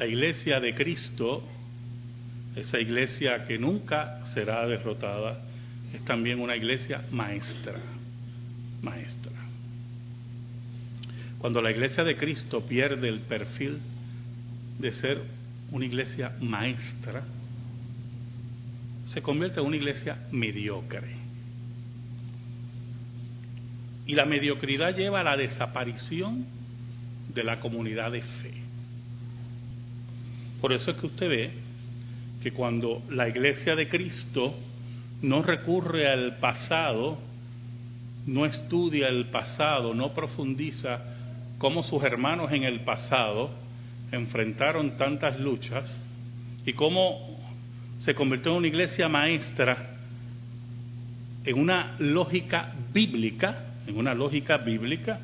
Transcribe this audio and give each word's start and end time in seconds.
La 0.00 0.06
iglesia 0.06 0.58
de 0.60 0.74
Cristo, 0.74 1.42
esa 2.56 2.80
iglesia 2.80 3.44
que 3.44 3.58
nunca 3.58 4.24
será 4.32 4.66
derrotada, 4.66 5.42
es 5.92 6.02
también 6.06 6.40
una 6.40 6.56
iglesia 6.56 7.04
maestra, 7.10 7.78
maestra. 8.80 9.32
Cuando 11.38 11.60
la 11.60 11.70
iglesia 11.70 12.02
de 12.02 12.16
Cristo 12.16 12.62
pierde 12.66 13.10
el 13.10 13.20
perfil 13.20 13.78
de 14.78 14.92
ser 14.92 15.20
una 15.70 15.84
iglesia 15.84 16.32
maestra, 16.40 17.22
se 19.12 19.20
convierte 19.20 19.60
en 19.60 19.66
una 19.66 19.76
iglesia 19.76 20.16
mediocre. 20.32 21.14
Y 24.06 24.14
la 24.14 24.24
mediocridad 24.24 24.96
lleva 24.96 25.20
a 25.20 25.24
la 25.24 25.36
desaparición 25.36 26.46
de 27.34 27.44
la 27.44 27.60
comunidad 27.60 28.12
de 28.12 28.22
fe. 28.22 28.69
Por 30.60 30.72
eso 30.72 30.90
es 30.90 30.96
que 30.98 31.06
usted 31.06 31.28
ve 31.28 31.50
que 32.42 32.52
cuando 32.52 33.02
la 33.10 33.28
iglesia 33.28 33.74
de 33.74 33.88
Cristo 33.88 34.54
no 35.22 35.42
recurre 35.42 36.10
al 36.10 36.38
pasado, 36.38 37.18
no 38.26 38.46
estudia 38.46 39.08
el 39.08 39.26
pasado, 39.26 39.94
no 39.94 40.12
profundiza 40.12 41.02
cómo 41.58 41.82
sus 41.82 42.02
hermanos 42.02 42.52
en 42.52 42.64
el 42.64 42.80
pasado 42.80 43.50
enfrentaron 44.12 44.96
tantas 44.96 45.38
luchas 45.38 45.84
y 46.64 46.72
cómo 46.72 47.38
se 48.00 48.14
convirtió 48.14 48.52
en 48.52 48.58
una 48.58 48.68
iglesia 48.68 49.08
maestra 49.08 49.90
en 51.44 51.58
una 51.58 51.96
lógica 51.98 52.72
bíblica, 52.92 53.64
en 53.86 53.96
una 53.96 54.14
lógica 54.14 54.58
bíblica, 54.58 55.20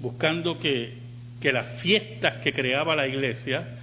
buscando 0.00 0.58
que, 0.58 0.94
que 1.40 1.52
las 1.52 1.80
fiestas 1.80 2.38
que 2.38 2.52
creaba 2.52 2.94
la 2.94 3.06
iglesia 3.06 3.79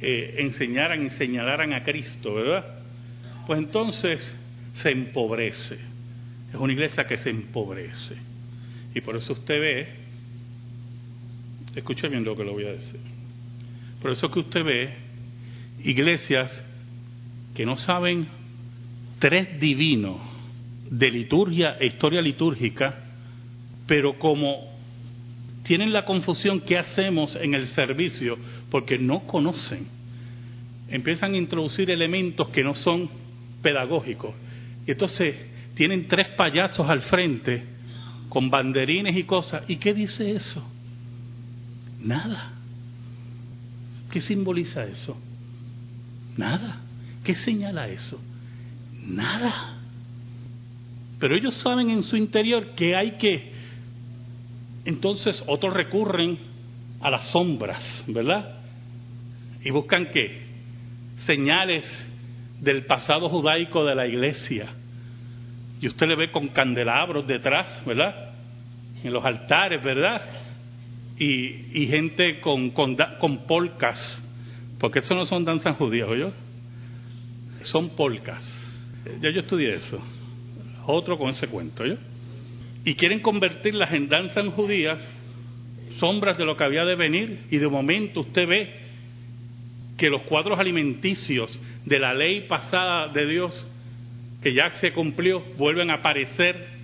eh, 0.00 0.36
enseñaran 0.38 1.06
y 1.06 1.10
señalaran 1.10 1.72
a 1.72 1.82
Cristo, 1.82 2.34
¿verdad? 2.34 2.64
Pues 3.46 3.58
entonces 3.58 4.20
se 4.74 4.90
empobrece. 4.90 5.78
Es 6.50 6.54
una 6.54 6.72
iglesia 6.72 7.04
que 7.04 7.18
se 7.18 7.30
empobrece. 7.30 8.16
Y 8.94 9.00
por 9.00 9.16
eso 9.16 9.32
usted 9.32 9.60
ve, 9.60 9.88
escuche 11.74 12.08
bien 12.08 12.24
lo 12.24 12.36
que 12.36 12.44
le 12.44 12.50
voy 12.50 12.64
a 12.64 12.72
decir, 12.72 13.00
por 14.00 14.12
eso 14.12 14.30
que 14.30 14.40
usted 14.40 14.64
ve 14.64 14.94
iglesias 15.84 16.64
que 17.54 17.66
no 17.66 17.76
saben 17.76 18.26
tres 19.18 19.58
divinos 19.60 20.16
de 20.90 21.10
liturgia 21.10 21.76
e 21.78 21.86
historia 21.86 22.22
litúrgica, 22.22 22.94
pero 23.86 24.18
como 24.18 24.77
tienen 25.68 25.92
la 25.92 26.06
confusión 26.06 26.60
que 26.60 26.78
hacemos 26.78 27.36
en 27.36 27.52
el 27.52 27.66
servicio 27.66 28.38
porque 28.70 28.98
no 28.98 29.26
conocen, 29.26 29.86
empiezan 30.88 31.34
a 31.34 31.36
introducir 31.36 31.90
elementos 31.90 32.48
que 32.48 32.64
no 32.64 32.74
son 32.74 33.10
pedagógicos. 33.60 34.34
Y 34.86 34.92
entonces 34.92 35.36
tienen 35.74 36.08
tres 36.08 36.28
payasos 36.38 36.88
al 36.88 37.02
frente 37.02 37.64
con 38.30 38.48
banderines 38.48 39.14
y 39.14 39.24
cosas. 39.24 39.64
¿Y 39.68 39.76
qué 39.76 39.92
dice 39.92 40.30
eso? 40.30 40.66
Nada. 42.00 42.52
¿Qué 44.10 44.22
simboliza 44.22 44.86
eso? 44.86 45.20
Nada. 46.38 46.80
¿Qué 47.22 47.34
señala 47.34 47.88
eso? 47.88 48.18
Nada. 49.04 49.76
Pero 51.18 51.36
ellos 51.36 51.52
saben 51.56 51.90
en 51.90 52.02
su 52.04 52.16
interior 52.16 52.68
que 52.74 52.96
hay 52.96 53.18
que... 53.18 53.57
Entonces 54.88 55.44
otros 55.46 55.74
recurren 55.74 56.38
a 57.02 57.10
las 57.10 57.28
sombras, 57.28 58.04
¿verdad? 58.06 58.54
Y 59.62 59.70
buscan 59.70 60.06
qué? 60.14 60.46
Señales 61.26 61.84
del 62.58 62.86
pasado 62.86 63.28
judaico 63.28 63.84
de 63.84 63.94
la 63.94 64.06
iglesia. 64.06 64.70
Y 65.78 65.88
usted 65.88 66.06
le 66.06 66.16
ve 66.16 66.32
con 66.32 66.48
candelabros 66.48 67.26
detrás, 67.26 67.84
¿verdad? 67.84 68.30
En 69.04 69.12
los 69.12 69.22
altares, 69.26 69.84
¿verdad? 69.84 70.22
Y, 71.18 71.86
gente 71.86 72.40
con, 72.40 72.70
con, 72.70 72.96
polcas, 73.46 74.24
porque 74.80 75.00
eso 75.00 75.14
no 75.14 75.26
son 75.26 75.44
danzas 75.44 75.76
judías, 75.76 76.08
¿oyó? 76.08 76.32
son 77.60 77.90
polcas. 77.90 78.42
Ya 79.20 79.30
yo 79.34 79.40
estudié 79.40 79.74
eso. 79.74 80.00
Otro 80.86 81.18
con 81.18 81.28
ese 81.28 81.46
cuento, 81.46 81.84
¿yo? 81.84 81.96
Y 82.84 82.94
quieren 82.94 83.20
convertirlas 83.20 83.92
en 83.92 84.08
danzas 84.08 84.46
judías, 84.54 85.06
sombras 85.98 86.38
de 86.38 86.44
lo 86.44 86.56
que 86.56 86.64
había 86.64 86.84
de 86.84 86.94
venir, 86.94 87.40
y 87.50 87.58
de 87.58 87.68
momento 87.68 88.20
usted 88.20 88.46
ve 88.46 88.70
que 89.96 90.10
los 90.10 90.22
cuadros 90.22 90.58
alimenticios 90.58 91.58
de 91.84 91.98
la 91.98 92.14
ley 92.14 92.42
pasada 92.42 93.08
de 93.08 93.26
Dios, 93.26 93.66
que 94.42 94.54
ya 94.54 94.70
se 94.80 94.92
cumplió, 94.92 95.40
vuelven 95.56 95.90
a 95.90 95.94
aparecer 95.94 96.78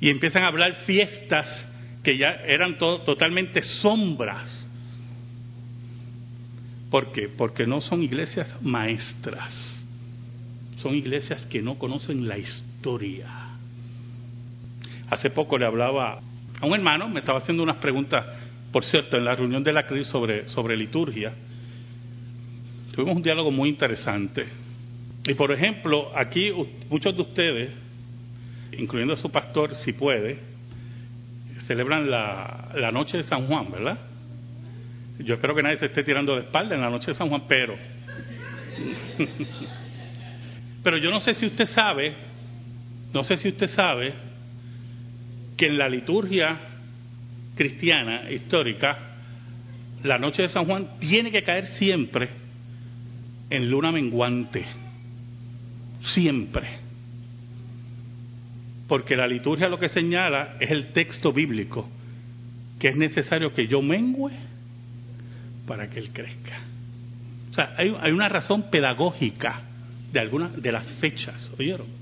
y 0.00 0.08
empiezan 0.08 0.44
a 0.44 0.48
hablar 0.48 0.74
fiestas 0.86 1.68
que 2.04 2.16
ya 2.16 2.30
eran 2.46 2.78
totalmente 2.78 3.62
sombras 3.62 4.70
¿Por 6.90 7.12
qué? 7.12 7.28
Porque 7.28 7.66
no 7.66 7.80
son 7.80 8.02
iglesias 8.02 8.52
maestras, 8.60 9.54
son 10.78 10.96
iglesias 10.96 11.46
que 11.46 11.62
no 11.62 11.78
conocen 11.78 12.26
la 12.26 12.36
historia. 12.36 12.69
Hace 15.10 15.30
poco 15.30 15.58
le 15.58 15.66
hablaba 15.66 16.20
a 16.60 16.66
un 16.66 16.74
hermano, 16.74 17.08
me 17.08 17.20
estaba 17.20 17.38
haciendo 17.38 17.62
unas 17.62 17.76
preguntas, 17.76 18.24
por 18.72 18.84
cierto, 18.84 19.16
en 19.16 19.24
la 19.24 19.34
reunión 19.34 19.64
de 19.64 19.72
la 19.72 19.86
crisis 19.86 20.08
sobre, 20.08 20.48
sobre 20.48 20.76
liturgia. 20.76 21.32
Tuvimos 22.94 23.16
un 23.16 23.22
diálogo 23.22 23.50
muy 23.50 23.68
interesante. 23.68 24.46
Y 25.26 25.34
por 25.34 25.52
ejemplo, 25.52 26.16
aquí 26.16 26.50
muchos 26.88 27.14
de 27.14 27.22
ustedes, 27.22 27.70
incluyendo 28.78 29.14
a 29.14 29.16
su 29.16 29.30
pastor, 29.30 29.74
si 29.76 29.92
puede, 29.92 30.38
celebran 31.66 32.10
la, 32.10 32.70
la 32.74 32.92
noche 32.92 33.18
de 33.18 33.22
San 33.24 33.46
Juan, 33.46 33.70
¿verdad? 33.70 33.98
Yo 35.18 35.34
espero 35.34 35.54
que 35.54 35.62
nadie 35.62 35.78
se 35.78 35.86
esté 35.86 36.02
tirando 36.02 36.34
de 36.34 36.42
espalda 36.42 36.74
en 36.74 36.80
la 36.80 36.90
noche 36.90 37.10
de 37.10 37.14
San 37.14 37.28
Juan, 37.28 37.42
pero. 37.46 37.76
pero 40.82 40.96
yo 40.96 41.10
no 41.10 41.20
sé 41.20 41.34
si 41.34 41.46
usted 41.46 41.66
sabe, 41.66 42.29
no 43.12 43.24
sé 43.24 43.36
si 43.36 43.48
usted 43.48 43.68
sabe 43.68 44.14
que 45.56 45.66
en 45.66 45.78
la 45.78 45.88
liturgia 45.88 46.58
cristiana 47.54 48.30
histórica, 48.30 48.98
la 50.04 50.16
noche 50.18 50.42
de 50.42 50.48
San 50.48 50.64
Juan 50.64 50.98
tiene 50.98 51.30
que 51.30 51.42
caer 51.42 51.66
siempre 51.66 52.28
en 53.50 53.70
luna 53.70 53.92
menguante. 53.92 54.64
Siempre. 56.00 56.78
Porque 58.88 59.16
la 59.16 59.26
liturgia 59.26 59.68
lo 59.68 59.78
que 59.78 59.88
señala 59.88 60.56
es 60.60 60.70
el 60.70 60.92
texto 60.92 61.32
bíblico, 61.32 61.88
que 62.78 62.88
es 62.88 62.96
necesario 62.96 63.52
que 63.52 63.66
yo 63.66 63.82
mengue 63.82 64.34
para 65.66 65.90
que 65.90 65.98
Él 65.98 66.10
crezca. 66.12 66.62
O 67.50 67.54
sea, 67.54 67.74
hay, 67.76 67.94
hay 68.00 68.12
una 68.12 68.28
razón 68.28 68.70
pedagógica 68.70 69.62
de 70.12 70.20
algunas 70.20 70.60
de 70.60 70.72
las 70.72 70.90
fechas, 70.94 71.52
¿oyeron? 71.58 71.99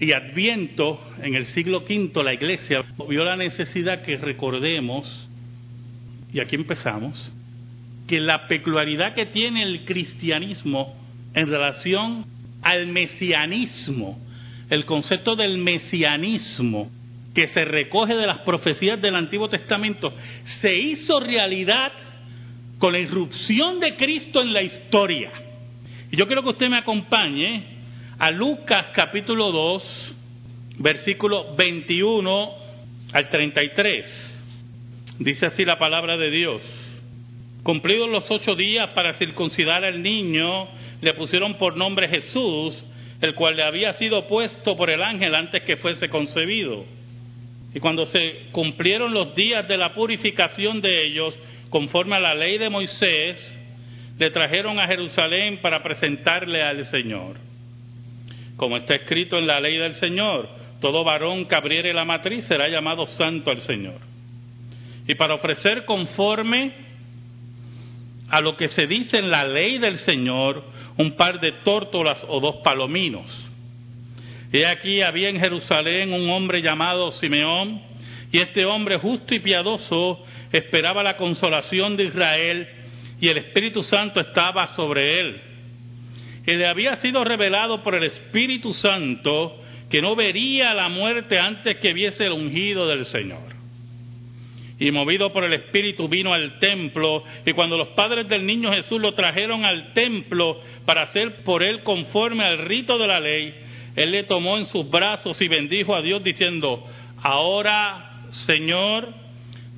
Y 0.00 0.12
Adviento, 0.12 0.98
en 1.22 1.34
el 1.34 1.44
siglo 1.46 1.80
V, 1.80 2.24
la 2.24 2.32
iglesia 2.32 2.82
vio 3.06 3.22
la 3.22 3.36
necesidad 3.36 4.00
que 4.00 4.16
recordemos, 4.16 5.28
y 6.32 6.40
aquí 6.40 6.56
empezamos, 6.56 7.30
que 8.08 8.18
la 8.18 8.48
peculiaridad 8.48 9.14
que 9.14 9.26
tiene 9.26 9.62
el 9.62 9.84
cristianismo 9.84 10.96
en 11.34 11.48
relación 11.48 12.24
al 12.62 12.86
mesianismo, 12.86 14.18
el 14.70 14.86
concepto 14.86 15.36
del 15.36 15.58
mesianismo, 15.58 16.90
que 17.34 17.48
se 17.48 17.64
recoge 17.66 18.14
de 18.14 18.26
las 18.26 18.38
profecías 18.38 19.00
del 19.02 19.14
Antiguo 19.14 19.48
Testamento 19.50 20.14
se 20.44 20.74
hizo 20.74 21.20
realidad 21.20 21.92
con 22.78 22.92
la 22.94 22.98
irrupción 22.98 23.78
de 23.80 23.94
Cristo 23.96 24.40
en 24.40 24.52
la 24.54 24.62
historia. 24.62 25.30
Y 26.10 26.16
yo 26.16 26.26
quiero 26.26 26.42
que 26.42 26.48
usted 26.48 26.68
me 26.68 26.78
acompañe 26.78 27.79
a 28.20 28.30
Lucas 28.30 28.88
capítulo 28.92 29.50
2, 29.50 30.16
versículo 30.76 31.54
21 31.56 32.50
al 33.14 33.28
33. 33.30 35.16
Dice 35.18 35.46
así 35.46 35.64
la 35.64 35.78
palabra 35.78 36.18
de 36.18 36.30
Dios. 36.30 36.62
Cumplidos 37.62 38.10
los 38.10 38.30
ocho 38.30 38.54
días 38.54 38.90
para 38.90 39.14
circuncidar 39.14 39.86
al 39.86 40.02
niño, 40.02 40.68
le 41.00 41.14
pusieron 41.14 41.54
por 41.54 41.78
nombre 41.78 42.08
Jesús, 42.08 42.84
el 43.22 43.34
cual 43.34 43.56
le 43.56 43.62
había 43.64 43.94
sido 43.94 44.28
puesto 44.28 44.76
por 44.76 44.90
el 44.90 45.02
ángel 45.02 45.34
antes 45.34 45.62
que 45.62 45.78
fuese 45.78 46.10
concebido. 46.10 46.84
Y 47.74 47.80
cuando 47.80 48.04
se 48.04 48.48
cumplieron 48.52 49.14
los 49.14 49.34
días 49.34 49.66
de 49.66 49.78
la 49.78 49.94
purificación 49.94 50.82
de 50.82 51.06
ellos, 51.06 51.38
conforme 51.70 52.16
a 52.16 52.20
la 52.20 52.34
ley 52.34 52.58
de 52.58 52.68
Moisés, 52.68 53.38
le 54.18 54.30
trajeron 54.30 54.78
a 54.78 54.86
Jerusalén 54.86 55.60
para 55.62 55.82
presentarle 55.82 56.62
al 56.62 56.84
Señor. 56.84 57.49
Como 58.60 58.76
está 58.76 58.94
escrito 58.94 59.38
en 59.38 59.46
la 59.46 59.58
ley 59.58 59.78
del 59.78 59.94
Señor, 59.94 60.46
todo 60.82 61.02
varón 61.02 61.46
que 61.46 61.54
abriere 61.54 61.94
la 61.94 62.04
matriz 62.04 62.44
será 62.44 62.68
llamado 62.68 63.06
santo 63.06 63.50
al 63.50 63.62
Señor. 63.62 63.98
y 65.08 65.14
para 65.14 65.34
ofrecer 65.34 65.86
conforme 65.86 66.72
a 68.28 68.42
lo 68.42 68.58
que 68.58 68.68
se 68.68 68.86
dice 68.86 69.16
en 69.16 69.30
la 69.30 69.44
ley 69.44 69.78
del 69.78 69.96
Señor 69.96 70.62
un 70.98 71.12
par 71.12 71.40
de 71.40 71.52
tórtolas 71.64 72.22
o 72.28 72.38
dos 72.38 72.56
palominos. 72.56 73.48
Y 74.52 74.62
aquí 74.64 75.00
había 75.00 75.30
en 75.30 75.40
Jerusalén 75.40 76.12
un 76.12 76.28
hombre 76.28 76.60
llamado 76.60 77.12
Simeón, 77.12 77.80
y 78.30 78.40
este 78.40 78.66
hombre 78.66 78.98
justo 78.98 79.34
y 79.34 79.40
piadoso 79.40 80.22
esperaba 80.52 81.02
la 81.02 81.16
consolación 81.16 81.96
de 81.96 82.04
Israel, 82.04 82.68
y 83.22 83.28
el 83.28 83.38
Espíritu 83.38 83.82
Santo 83.82 84.20
estaba 84.20 84.66
sobre 84.76 85.18
él. 85.18 85.49
Y 86.50 86.56
le 86.56 86.66
había 86.66 86.96
sido 86.96 87.22
revelado 87.22 87.80
por 87.84 87.94
el 87.94 88.02
Espíritu 88.02 88.74
Santo 88.74 89.62
que 89.88 90.02
no 90.02 90.16
vería 90.16 90.74
la 90.74 90.88
muerte 90.88 91.38
antes 91.38 91.76
que 91.76 91.92
viese 91.92 92.24
el 92.24 92.32
ungido 92.32 92.88
del 92.88 93.04
Señor. 93.04 93.54
Y 94.80 94.90
movido 94.90 95.32
por 95.32 95.44
el 95.44 95.52
Espíritu 95.52 96.08
vino 96.08 96.34
al 96.34 96.58
templo, 96.58 97.22
y 97.46 97.52
cuando 97.52 97.76
los 97.76 97.90
padres 97.90 98.28
del 98.28 98.44
niño 98.44 98.72
Jesús 98.72 99.00
lo 99.00 99.14
trajeron 99.14 99.64
al 99.64 99.92
templo 99.92 100.60
para 100.84 101.02
hacer 101.02 101.44
por 101.44 101.62
él 101.62 101.84
conforme 101.84 102.42
al 102.42 102.58
rito 102.58 102.98
de 102.98 103.06
la 103.06 103.20
ley, 103.20 103.54
él 103.94 104.10
le 104.10 104.24
tomó 104.24 104.58
en 104.58 104.64
sus 104.64 104.90
brazos 104.90 105.40
y 105.40 105.46
bendijo 105.46 105.94
a 105.94 106.02
Dios 106.02 106.24
diciendo, 106.24 106.84
ahora, 107.22 108.24
Señor, 108.30 109.08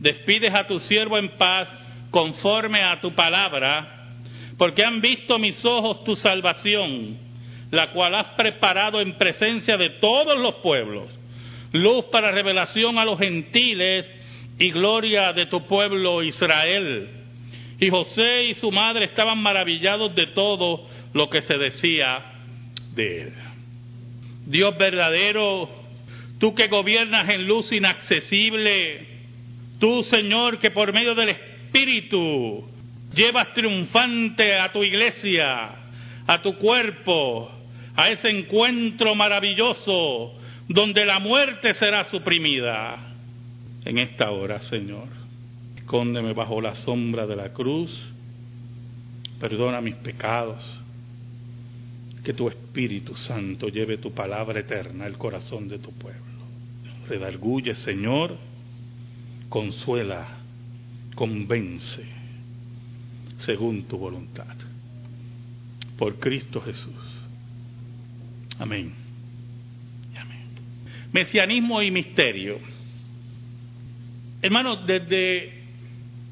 despides 0.01 0.55
a 0.55 0.67
tu 0.67 0.79
siervo 0.79 1.19
en 1.19 1.37
paz 1.37 1.69
conforme 2.11 2.83
a 2.83 2.99
tu 2.99 3.15
palabra, 3.15 4.02
porque 4.63 4.85
han 4.85 5.01
visto 5.01 5.41
mis 5.41 5.65
ojos 5.65 6.05
tu 6.05 6.15
salvación, 6.15 7.19
la 7.73 7.91
cual 7.91 8.15
has 8.15 8.37
preparado 8.37 9.01
en 9.01 9.19
presencia 9.19 9.77
de 9.77 9.91
todos 9.99 10.39
los 10.39 10.55
pueblos, 10.63 11.11
luz 11.73 12.05
para 12.13 12.31
revelación 12.31 12.97
a 12.97 13.05
los 13.05 13.19
gentiles 13.19 14.09
y 14.61 14.71
gloria 14.71 15.33
de 15.33 15.47
tu 15.47 15.67
pueblo 15.67 16.23
Israel. 16.23 17.09
Y 17.81 17.91
José 17.91 18.45
y 18.51 18.55
su 18.55 18.71
madre 18.71 19.07
estaban 19.07 19.43
maravillados 19.43 20.15
de 20.15 20.29
todo 20.29 20.87
lo 21.13 21.29
que 21.29 21.41
se 21.41 21.59
decía 21.59 22.25
de 22.95 23.23
él. 23.23 23.33
Dios 24.47 24.79
verdadero, 24.79 25.69
tú 26.39 26.55
que 26.55 26.69
gobiernas 26.69 27.29
en 27.29 27.49
luz 27.49 27.73
inaccesible, 27.73 29.09
tú 29.81 30.05
Señor 30.05 30.61
que 30.61 30.71
por 30.71 30.93
medio 30.93 31.17
del 31.17 31.31
Espíritu 31.31 32.69
llevas 33.15 33.53
triunfante 33.55 34.59
a 34.59 34.73
tu 34.73 34.83
iglesia, 34.83 35.71
a 36.27 36.43
tu 36.43 36.57
cuerpo, 36.57 37.51
a 37.97 38.09
ese 38.09 38.31
encuentro 38.31 39.15
maravilloso 39.15 40.35
donde 40.69 41.05
la 41.05 41.19
muerte 41.19 41.75
será 41.75 42.05
suprimida. 42.05 43.15
En 43.85 43.99
esta 43.99 44.31
hora, 44.31 44.61
Señor, 44.63 45.09
escóndeme 45.77 46.33
bajo 46.33 46.61
la 46.61 46.75
sombra 46.77 47.27
de 47.27 47.37
la 47.37 47.53
cruz, 47.53 47.91
perdona 49.41 49.81
mis 49.81 49.97
pecados, 49.97 50.63
que 52.25 52.33
tu 52.33 52.49
Espíritu 52.49 53.17
Santo 53.17 53.69
lleve 53.69 53.99
tu 53.99 54.13
palabra 54.13 54.61
eterna 54.61 55.07
al 55.07 55.19
corazón 55.19 55.69
de 55.69 55.79
tu 55.79 55.93
pueblo. 55.93 56.23
Redarguye, 57.09 57.75
Señor, 57.75 58.37
consuela, 59.49 60.29
convence, 61.17 62.22
según 63.45 63.85
tu 63.85 63.99
voluntad. 63.99 64.55
Por 65.99 66.19
Cristo 66.19 66.61
Jesús. 66.61 66.95
Amén. 68.59 68.93
Amén. 70.19 70.49
Mesianismo 71.13 71.83
y 71.83 71.91
misterio. 71.91 72.59
Hermano, 74.41 74.77
desde 74.77 75.63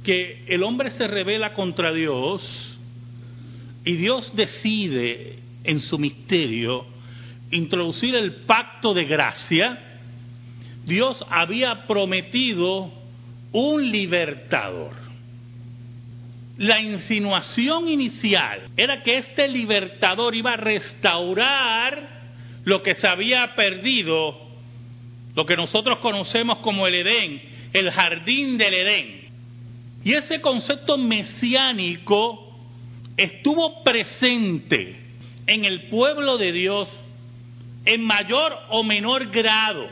que 0.02 0.44
el 0.48 0.62
hombre 0.62 0.90
se 0.92 1.06
revela 1.06 1.54
contra 1.54 1.92
Dios 1.92 2.78
y 3.84 3.92
Dios 3.94 4.32
decide 4.34 5.38
en 5.64 5.80
su 5.80 5.98
misterio 5.98 6.86
introducir 7.50 8.14
el 8.14 8.42
pacto 8.46 8.94
de 8.94 9.04
gracia, 9.04 9.98
Dios 10.84 11.24
había 11.28 11.86
prometido 11.86 12.92
un 13.52 13.90
libertador. 13.90 15.00
La 16.56 16.81
insinuación 16.81 17.88
inicial 17.88 18.69
era 18.76 19.02
que 19.02 19.17
este 19.17 19.49
libertador 19.49 20.35
iba 20.35 20.52
a 20.52 20.56
restaurar 20.56 22.20
lo 22.64 22.82
que 22.82 22.94
se 22.94 23.06
había 23.06 23.55
perdido, 23.55 24.38
lo 25.35 25.47
que 25.47 25.56
nosotros 25.56 25.99
conocemos 25.99 26.58
como 26.58 26.87
el 26.87 26.94
Edén, 26.97 27.43
el 27.73 27.91
jardín 27.91 28.58
del 28.58 28.75
Edén. 28.75 29.20
Y 30.05 30.14
ese 30.14 30.41
concepto 30.41 30.99
mesiánico 30.99 32.50
estuvo 33.17 33.82
presente 33.82 34.97
en 35.47 35.64
el 35.64 35.88
pueblo 35.88 36.38
de 36.38 36.52
Dios 36.52 36.88
en 37.85 38.05
mayor 38.05 38.56
o 38.69 38.82
menor 38.82 39.31
grado, 39.31 39.88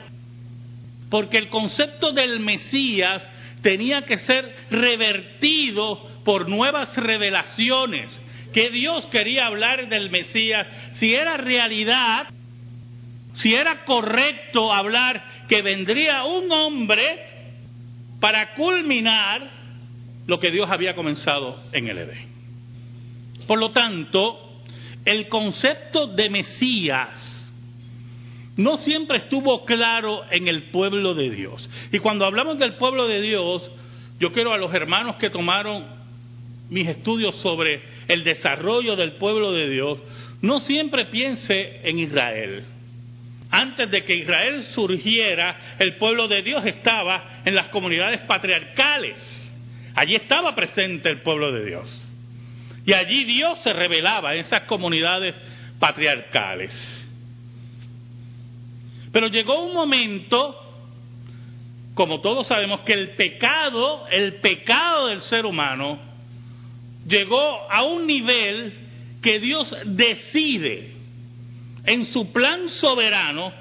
porque 1.11 1.39
el 1.39 1.49
concepto 1.49 2.13
del 2.13 2.41
Mesías 2.41 3.27
tenía 3.63 4.03
que 4.03 4.19
ser 4.19 4.55
revertido 4.71 6.08
por 6.25 6.49
nuevas 6.49 6.95
revelaciones, 6.97 8.11
que 8.53 8.71
Dios 8.71 9.07
quería 9.07 9.47
hablar 9.47 9.89
del 9.89 10.11
Mesías, 10.11 10.67
si 10.95 11.15
era 11.15 11.37
realidad, 11.37 12.29
si 13.35 13.55
era 13.55 13.85
correcto 13.85 14.73
hablar 14.73 15.23
que 15.49 15.63
vendría 15.63 16.25
un 16.25 16.51
hombre 16.51 17.25
para 18.21 18.55
culminar 18.55 19.51
lo 20.27 20.39
que 20.39 20.51
Dios 20.51 20.71
había 20.71 20.95
comenzado 20.95 21.63
en 21.73 21.89
el 21.89 21.99
Edén. 21.99 22.29
Por 23.47 23.59
lo 23.59 23.71
tanto, 23.71 24.63
el 25.05 25.29
concepto 25.29 26.07
de 26.09 26.29
Mesías 26.29 27.35
no 28.57 28.77
siempre 28.79 29.19
estuvo 29.19 29.65
claro 29.65 30.25
en 30.31 30.49
el 30.49 30.65
pueblo 30.65 31.15
de 31.15 31.31
Dios. 31.31 31.71
Y 31.93 32.01
cuando 32.01 32.27
hablamos 32.27 32.59
del 32.59 32.75
pueblo 32.75 33.07
de 33.07 33.23
Dios, 33.23 33.71
yo 34.19 34.33
quiero 34.33 34.53
a 34.53 34.59
los 34.59 34.75
hermanos 34.75 35.17
que 35.17 35.31
tomaron 35.31 35.98
mis 36.71 36.87
estudios 36.89 37.37
sobre 37.37 37.83
el 38.09 38.25
desarrollo 38.25 38.97
del 38.97 39.13
pueblo 39.13 39.53
de 39.53 39.69
Dios, 39.69 39.99
no 40.43 40.61
siempre 40.61 41.07
piense 41.07 41.81
en 41.89 41.99
Israel. 41.99 42.65
Antes 43.51 43.91
de 43.91 44.05
que 44.05 44.15
Israel 44.15 44.65
surgiera, 44.65 45.77
el 45.79 45.97
pueblo 45.97 46.29
de 46.29 46.43
Dios 46.43 46.65
estaba 46.67 47.41
en 47.45 47.55
las 47.55 47.69
comunidades 47.69 48.21
patriarcales. 48.21 49.17
Allí 49.95 50.15
estaba 50.15 50.55
presente 50.55 51.11
el 51.11 51.23
pueblo 51.23 51.51
de 51.51 51.65
Dios. 51.65 52.05
Y 52.85 52.93
allí 52.93 53.25
Dios 53.25 53.59
se 53.61 53.73
revelaba 53.73 54.35
en 54.35 54.41
esas 54.41 54.63
comunidades 54.63 55.35
patriarcales. 55.79 56.75
Pero 59.13 59.29
llegó 59.29 59.65
un 59.65 59.73
momento, 59.73 60.55
como 61.95 62.21
todos 62.21 62.47
sabemos, 62.47 62.81
que 62.81 62.93
el 62.93 63.11
pecado, 63.11 64.07
el 64.09 64.35
pecado 64.37 65.09
del 65.09 65.21
ser 65.23 65.47
humano, 65.47 66.08
llegó 67.09 67.71
a 67.71 67.83
un 67.83 68.07
nivel 68.07 68.73
que 69.23 69.41
Dios 69.41 69.75
decide 69.85 70.93
en 71.85 72.05
su 72.07 72.33
plan 72.33 72.69
soberano 72.69 73.53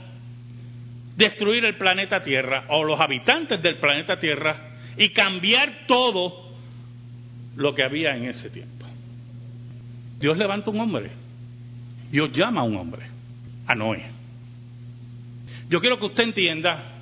destruir 1.15 1.65
el 1.65 1.77
planeta 1.77 2.21
Tierra 2.21 2.65
o 2.69 2.83
los 2.83 2.99
habitantes 2.99 3.61
del 3.61 3.77
planeta 3.77 4.19
Tierra 4.19 4.77
y 4.97 5.09
cambiar 5.09 5.85
todo 5.87 6.55
lo 7.55 7.73
que 7.73 7.83
había 7.83 8.15
en 8.15 8.25
ese 8.25 8.49
tiempo. 8.49 8.85
Dios 10.19 10.37
levanta 10.37 10.69
un 10.69 10.79
hombre. 10.79 11.11
Dios 12.11 12.31
llama 12.31 12.61
a 12.61 12.63
un 12.63 12.77
hombre, 12.77 13.03
a 13.65 13.75
Noé. 13.75 14.03
Yo 15.69 15.79
quiero 15.79 15.99
que 15.99 16.05
usted 16.05 16.23
entienda 16.23 16.93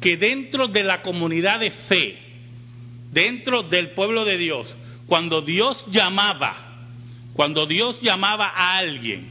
que 0.00 0.16
dentro 0.16 0.68
de 0.68 0.82
la 0.82 1.02
comunidad 1.02 1.60
de 1.60 1.70
fe, 1.70 2.18
dentro 3.12 3.64
del 3.64 3.90
pueblo 3.90 4.24
de 4.24 4.38
Dios, 4.38 4.74
cuando 5.08 5.40
Dios 5.40 5.84
llamaba, 5.90 6.54
cuando 7.32 7.66
Dios 7.66 7.98
llamaba 8.02 8.52
a 8.54 8.76
alguien, 8.76 9.26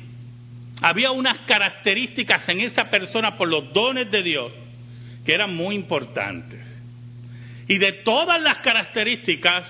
había 0.82 1.12
unas 1.12 1.38
características 1.46 2.50
en 2.50 2.62
esa 2.62 2.90
persona 2.90 3.38
por 3.38 3.48
los 3.48 3.72
dones 3.74 4.10
de 4.10 4.24
Dios 4.24 4.52
que 5.24 5.34
eran 5.34 5.56
muy 5.56 5.76
importantes. 5.76 6.66
Y 7.68 7.78
de 7.78 7.92
todas 7.92 8.42
las 8.42 8.58
características, 8.58 9.66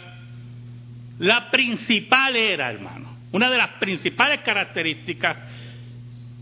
la 1.20 1.52
principal 1.52 2.36
era, 2.38 2.70
hermano, 2.70 3.18
una 3.34 3.50
de 3.50 3.58
las 3.58 3.72
principales 3.72 4.42
características 4.42 5.38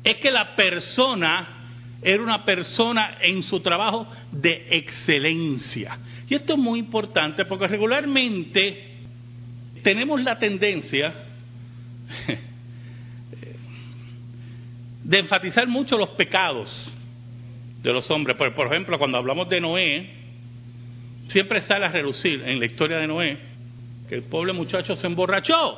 es 0.04 0.18
que 0.18 0.30
la 0.30 0.56
persona 0.56 1.48
era 2.04 2.22
una 2.22 2.46
persona 2.46 3.18
en 3.20 3.42
su 3.42 3.62
trabajo 3.62 4.08
de 4.32 4.68
excelencia. 4.70 5.98
Y 6.30 6.36
esto 6.36 6.54
es 6.54 6.60
muy 6.60 6.78
importante 6.78 7.46
porque 7.46 7.68
regularmente 7.68 8.95
tenemos 9.86 10.20
la 10.24 10.40
tendencia 10.40 11.14
de 15.04 15.20
enfatizar 15.20 15.68
mucho 15.68 15.96
los 15.96 16.10
pecados 16.10 16.92
de 17.84 17.94
los 17.94 18.10
hombres. 18.10 18.36
Por, 18.36 18.66
ejemplo, 18.66 18.98
cuando 18.98 19.20
hablamos 19.20 19.48
de 19.48 19.62
Noé, 19.62 20.10
siempre 21.30 21.62
sale 21.62 21.86
a 21.86 21.90
relucir 21.90 22.42
en 22.48 22.60
la 22.60 22.66
historia 22.66 22.98
de 22.98 23.06
Noé 23.06 23.38
que 24.10 24.16
el 24.16 24.24
pobre 24.24 24.54
muchacho 24.54 24.96
se 24.96 25.06
emborrachó, 25.06 25.78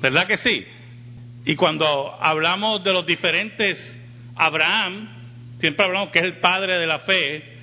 ¿verdad 0.00 0.26
que 0.26 0.38
sí? 0.38 0.64
Y 1.44 1.56
cuando 1.56 2.16
hablamos 2.18 2.82
de 2.84 2.92
los 2.94 3.04
diferentes 3.04 4.02
Abraham, 4.34 5.10
siempre 5.58 5.84
hablamos 5.84 6.08
que 6.08 6.20
es 6.20 6.24
el 6.24 6.38
padre 6.38 6.78
de 6.78 6.86
la 6.86 7.00
fe, 7.00 7.55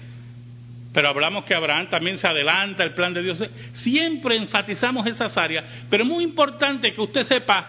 pero 0.94 1.10
hablamos 1.10 1.44
que 1.46 1.56
Abraham 1.56 1.90
también 1.90 2.18
se 2.18 2.28
adelanta 2.28 2.84
el 2.84 2.94
plan 2.94 3.14
de 3.14 3.24
Dios. 3.24 3.44
Siempre 3.74 4.38
enfatizamos 4.38 5.08
esas 5.08 5.36
áreas, 5.38 5.66
pero 5.90 6.04
es 6.04 6.10
muy 6.10 6.24
importante 6.24 6.94
que 6.94 7.02
usted 7.02 7.26
sepa 7.26 7.68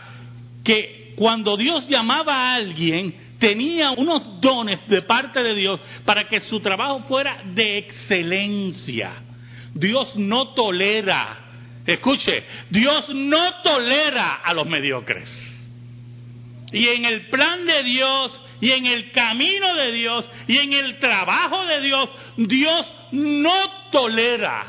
que 0.63 1.15
cuando 1.17 1.57
Dios 1.57 1.89
llamaba 1.89 2.35
a 2.35 2.55
alguien, 2.57 3.15
tenía 3.39 3.93
unos 3.93 4.41
dones 4.41 4.87
de 4.89 5.03
parte 5.03 5.43
de 5.43 5.55
Dios 5.55 5.81
para 6.05 6.25
que 6.25 6.41
su 6.41 6.61
trabajo 6.61 7.01
fuera 7.01 7.43
de 7.47 7.79
excelencia. 7.79 9.13
Dios 9.73 10.17
no 10.17 10.49
tolera, 10.55 11.39
escuche, 11.87 12.45
Dios 12.71 13.09
no 13.09 13.63
tolera 13.63 14.35
a 14.45 14.53
los 14.53 14.67
mediocres. 14.67 15.51
Y 16.73 16.89
en 16.89 17.05
el 17.05 17.29
plan 17.29 17.65
de 17.67 17.85
Dios 17.85 18.41
y 18.61 18.71
en 18.71 18.87
el 18.87 19.13
camino 19.13 19.75
de 19.75 19.93
Dios 19.93 20.25
y 20.49 20.59
en 20.59 20.73
el 20.73 20.99
trabajo 20.99 21.65
de 21.67 21.81
Dios, 21.81 22.09
Dios 22.37 22.87
no 23.15 23.91
tolera 23.91 24.67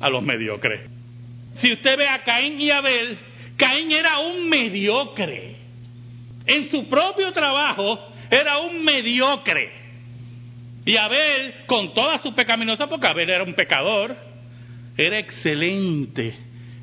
a 0.00 0.10
los 0.10 0.22
mediocres. 0.22 0.82
Si 1.56 1.72
usted 1.72 1.98
ve 1.98 2.08
a 2.08 2.22
Caín 2.22 2.60
y 2.60 2.70
Abel, 2.70 3.18
Caín 3.56 3.90
era 3.90 4.18
un 4.18 4.48
mediocre. 4.48 5.56
En 6.46 6.70
su 6.70 6.88
propio 6.88 7.32
trabajo 7.32 7.98
era 8.30 8.58
un 8.58 8.84
mediocre. 8.84 9.72
Y 10.84 10.96
Abel, 10.96 11.54
con 11.66 11.92
toda 11.94 12.18
su 12.18 12.34
pecaminosa, 12.34 12.86
porque 12.88 13.08
Abel 13.08 13.30
era 13.30 13.42
un 13.42 13.54
pecador, 13.54 14.16
era 14.96 15.18
excelente 15.18 16.34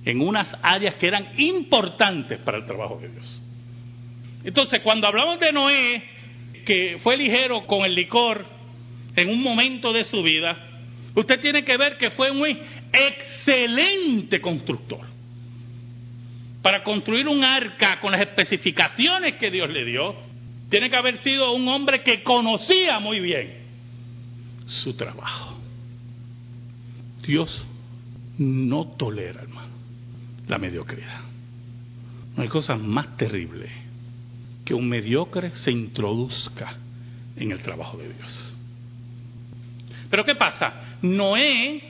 en 0.04 0.20
unas 0.20 0.58
áreas 0.62 0.96
que 0.96 1.08
eran 1.08 1.30
importantes 1.38 2.40
para 2.40 2.58
el 2.58 2.66
trabajo 2.66 3.00
de 3.02 3.08
Dios. 3.08 3.42
Entonces, 4.44 4.82
cuando 4.82 5.08
hablamos 5.08 5.40
de 5.40 5.54
Noé, 5.54 6.04
que 6.66 6.98
fue 7.02 7.16
ligero 7.16 7.66
con 7.66 7.86
el 7.86 7.96
licor 7.96 8.46
en 9.16 9.30
un 9.30 9.42
momento 9.42 9.94
de 9.94 10.04
su 10.04 10.22
vida, 10.22 10.73
usted 11.16 11.40
tiene 11.40 11.64
que 11.64 11.78
ver 11.78 11.98
que 11.98 12.12
fue 12.12 12.32
un 12.32 12.46
excelente 12.92 14.42
constructor. 14.42 15.02
Para 16.62 16.84
construir 16.84 17.28
un 17.28 17.44
arca 17.44 18.00
con 18.00 18.14
las 18.14 18.22
especificaciones 18.22 19.36
que 19.36 19.52
Dios 19.52 19.70
le 19.70 19.84
dio, 19.84 20.16
tiene 20.70 20.90
que 20.90 20.96
haber 20.96 21.18
sido 21.20 21.54
un 21.54 21.68
hombre 21.68 22.02
que 22.02 22.24
conocía 22.24 23.00
muy 23.00 23.20
bien 23.20 23.64
su 24.66 24.94
trabajo. 24.96 25.60
Dios 27.26 27.66
no 28.38 28.88
tolera, 28.98 29.42
hermano, 29.42 29.74
la 30.48 30.58
mediocridad. 30.58 31.22
No 32.36 32.44
hay 32.44 32.50
cosa 32.50 32.76
más 32.76 33.16
terrible 33.18 33.70
que 34.66 34.74
un 34.74 34.88
mediocre 34.88 35.52
se 35.64 35.72
introduzca 35.72 36.78
en 37.36 37.52
el 37.52 37.60
trabajo 37.60 37.98
de 37.98 38.14
Dios. 38.14 38.54
Pero 40.14 40.26
¿qué 40.26 40.36
pasa? 40.36 41.00
Noé 41.02 41.82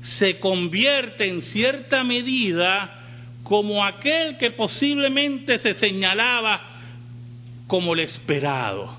se 0.00 0.40
convierte 0.40 1.28
en 1.28 1.40
cierta 1.40 2.02
medida 2.02 3.04
como 3.44 3.84
aquel 3.84 4.36
que 4.38 4.50
posiblemente 4.50 5.56
se 5.60 5.74
señalaba 5.74 6.60
como 7.68 7.94
el 7.94 8.00
esperado. 8.00 8.98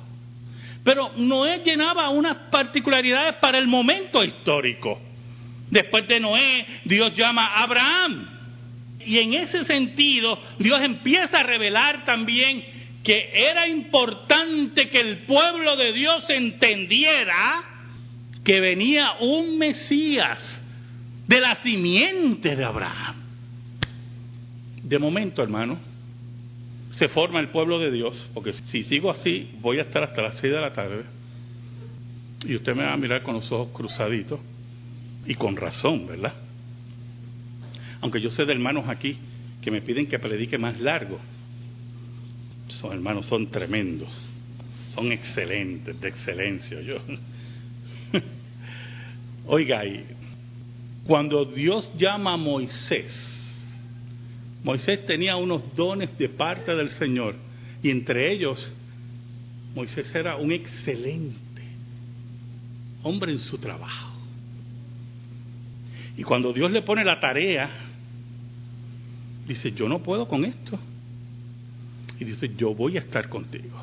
Pero 0.85 1.11
Noé 1.17 1.61
llenaba 1.65 2.07
unas 2.11 2.49
particularidades 2.49 3.35
para 3.41 3.57
el 3.57 3.67
momento 3.67 4.23
histórico. 4.23 5.01
Después 5.69 6.07
de 6.07 6.21
Noé, 6.21 6.65
Dios 6.85 7.13
llama 7.13 7.47
a 7.47 7.63
Abraham. 7.63 8.25
Y 9.05 9.17
en 9.17 9.33
ese 9.33 9.65
sentido, 9.65 10.39
Dios 10.59 10.81
empieza 10.81 11.41
a 11.41 11.43
revelar 11.43 12.05
también 12.05 12.63
que 13.03 13.31
era 13.33 13.67
importante 13.67 14.89
que 14.89 15.01
el 15.01 15.25
pueblo 15.25 15.75
de 15.75 15.91
Dios 15.91 16.23
entendiera 16.29 17.70
que 18.43 18.59
venía 18.59 19.13
un 19.19 19.57
Mesías 19.57 20.39
de 21.27 21.39
la 21.39 21.55
simiente 21.57 22.55
de 22.55 22.63
Abraham. 22.63 23.15
De 24.83 24.99
momento, 24.99 25.43
hermano, 25.43 25.79
se 26.91 27.07
forma 27.07 27.39
el 27.39 27.49
pueblo 27.49 27.79
de 27.79 27.91
Dios, 27.91 28.29
porque 28.33 28.53
si 28.65 28.83
sigo 28.83 29.11
así, 29.11 29.49
voy 29.61 29.79
a 29.79 29.83
estar 29.83 30.03
hasta 30.03 30.21
las 30.21 30.35
seis 30.39 30.51
de 30.51 30.59
la 30.59 30.73
tarde, 30.73 31.03
y 32.45 32.55
usted 32.55 32.75
me 32.75 32.83
va 32.83 32.93
a 32.93 32.97
mirar 32.97 33.23
con 33.23 33.35
los 33.35 33.51
ojos 33.51 33.69
cruzaditos, 33.73 34.39
y 35.25 35.35
con 35.35 35.55
razón, 35.55 36.07
¿verdad? 36.07 36.33
Aunque 38.01 38.19
yo 38.19 38.31
sé 38.31 38.45
de 38.45 38.53
hermanos 38.53 38.87
aquí 38.87 39.17
que 39.61 39.69
me 39.69 39.81
piden 39.81 40.07
que 40.07 40.17
predique 40.17 40.57
más 40.57 40.79
largo, 40.79 41.19
son 42.79 42.93
hermanos, 42.93 43.27
son 43.27 43.47
tremendos, 43.51 44.09
son 44.95 45.11
excelentes, 45.11 45.99
de 46.01 46.07
excelencia. 46.07 46.81
Yo. 46.81 46.97
Oiga, 49.53 49.83
cuando 51.05 51.43
Dios 51.43 51.91
llama 51.97 52.35
a 52.35 52.37
Moisés, 52.37 53.11
Moisés 54.63 55.05
tenía 55.05 55.35
unos 55.35 55.75
dones 55.75 56.17
de 56.17 56.29
parte 56.29 56.73
del 56.73 56.89
Señor 56.91 57.35
y 57.83 57.89
entre 57.89 58.31
ellos 58.31 58.71
Moisés 59.75 60.15
era 60.15 60.37
un 60.37 60.53
excelente 60.53 61.63
hombre 63.03 63.33
en 63.33 63.39
su 63.39 63.57
trabajo. 63.57 64.13
Y 66.15 66.23
cuando 66.23 66.53
Dios 66.53 66.71
le 66.71 66.81
pone 66.83 67.03
la 67.03 67.19
tarea, 67.19 67.69
dice, 69.49 69.73
yo 69.73 69.89
no 69.89 69.99
puedo 69.99 70.29
con 70.29 70.45
esto 70.45 70.79
y 72.17 72.23
dice, 72.23 72.49
yo 72.55 72.73
voy 72.73 72.95
a 72.95 73.01
estar 73.01 73.27
contigo. 73.27 73.77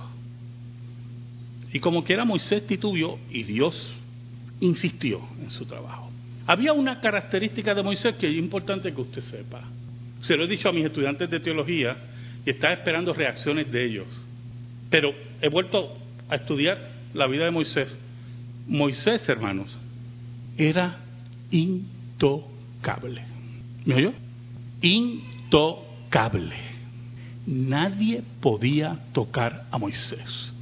Y 1.75 1.79
como 1.79 2.05
quiera 2.05 2.25
Moisés 2.25 2.67
titubió 2.67 3.19
y 3.31 3.43
Dios 3.43 3.99
insistió 4.61 5.21
en 5.43 5.51
su 5.51 5.65
trabajo. 5.67 6.11
Había 6.47 6.73
una 6.73 7.01
característica 7.01 7.75
de 7.75 7.83
Moisés 7.83 8.15
que 8.17 8.31
es 8.31 8.37
importante 8.37 8.93
que 8.93 9.01
usted 9.01 9.21
sepa. 9.21 9.63
Se 10.21 10.37
lo 10.37 10.45
he 10.45 10.49
dicho 10.49 10.69
a 10.69 10.73
mis 10.73 10.85
estudiantes 10.85 11.29
de 11.31 11.41
teología 11.41 11.97
y 12.45 12.51
estaba 12.51 12.75
esperando 12.75 13.13
reacciones 13.13 13.71
de 13.71 13.85
ellos. 13.85 14.07
Pero 14.91 15.13
he 15.41 15.49
vuelto 15.49 15.97
a 16.29 16.37
estudiar 16.37 16.79
la 17.15 17.27
vida 17.27 17.45
de 17.45 17.51
Moisés. 17.51 17.95
Moisés, 18.67 19.29
hermanos, 19.29 19.77
era 20.57 20.99
intocable. 21.51 23.23
¿Me 23.85 23.95
oyó? 23.95 24.13
Intocable 24.81 26.79
nadie 27.49 28.23
podía 28.41 28.99
tocar 29.13 29.67
a 29.71 29.79
Moisés. 29.79 30.53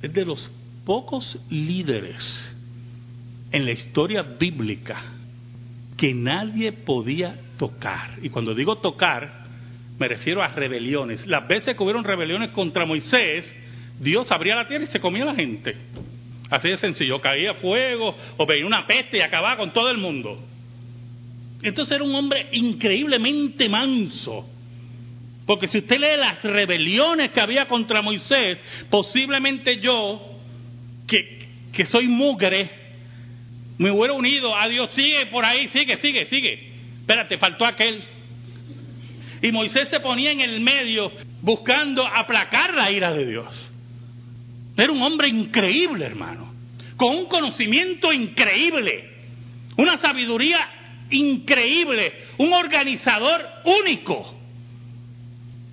Es 0.00 0.12
de 0.12 0.24
los 0.24 0.50
pocos 0.84 1.38
líderes 1.50 2.56
en 3.52 3.64
la 3.64 3.72
historia 3.72 4.22
bíblica 4.22 5.02
que 5.96 6.14
nadie 6.14 6.72
podía 6.72 7.36
tocar. 7.58 8.18
Y 8.22 8.30
cuando 8.30 8.54
digo 8.54 8.78
tocar, 8.78 9.44
me 9.98 10.08
refiero 10.08 10.42
a 10.42 10.48
rebeliones. 10.48 11.26
Las 11.26 11.46
veces 11.46 11.76
que 11.76 11.82
hubieron 11.82 12.04
rebeliones 12.04 12.50
contra 12.50 12.86
Moisés, 12.86 13.44
Dios 13.98 14.30
abría 14.32 14.56
la 14.56 14.66
tierra 14.66 14.84
y 14.84 14.88
se 14.88 15.00
comía 15.00 15.24
a 15.24 15.26
la 15.26 15.34
gente. 15.34 15.76
Así 16.48 16.68
de 16.68 16.78
sencillo, 16.78 17.20
caía 17.20 17.54
fuego 17.54 18.16
o 18.36 18.46
venía 18.46 18.66
una 18.66 18.86
peste 18.86 19.18
y 19.18 19.20
acababa 19.20 19.56
con 19.56 19.72
todo 19.72 19.90
el 19.90 19.98
mundo. 19.98 20.42
Entonces 21.62 21.94
era 21.94 22.04
un 22.04 22.14
hombre 22.14 22.48
increíblemente 22.52 23.68
manso 23.68 24.48
porque 25.50 25.66
si 25.66 25.78
usted 25.78 25.98
lee 25.98 26.16
las 26.16 26.40
rebeliones 26.44 27.32
que 27.32 27.40
había 27.40 27.66
contra 27.66 28.02
Moisés, 28.02 28.58
posiblemente 28.88 29.80
yo, 29.80 30.38
que, 31.08 31.48
que 31.72 31.86
soy 31.86 32.06
mugre, 32.06 32.70
me 33.80 33.90
hubiera 33.90 34.12
unido 34.12 34.54
a 34.54 34.68
Dios, 34.68 34.90
sigue 34.90 35.26
por 35.26 35.44
ahí, 35.44 35.68
sigue, 35.68 35.96
sigue, 35.96 36.26
sigue. 36.26 36.72
Espérate, 37.00 37.38
faltó 37.38 37.64
aquel. 37.64 38.02
Y 39.42 39.50
Moisés 39.52 39.88
se 39.88 40.00
ponía 40.00 40.32
en 40.32 40.40
el 40.40 40.60
medio 40.60 41.10
buscando 41.40 42.06
aplacar 42.06 42.74
la 42.74 42.90
ira 42.90 43.12
de 43.12 43.26
Dios. 43.26 43.72
Era 44.76 44.92
un 44.92 45.02
hombre 45.02 45.28
increíble, 45.28 46.04
hermano, 46.04 46.52
con 46.96 47.16
un 47.16 47.24
conocimiento 47.24 48.12
increíble, 48.12 49.08
una 49.78 49.96
sabiduría 49.96 50.58
increíble, 51.10 52.12
un 52.36 52.52
organizador 52.52 53.40
único 53.64 54.34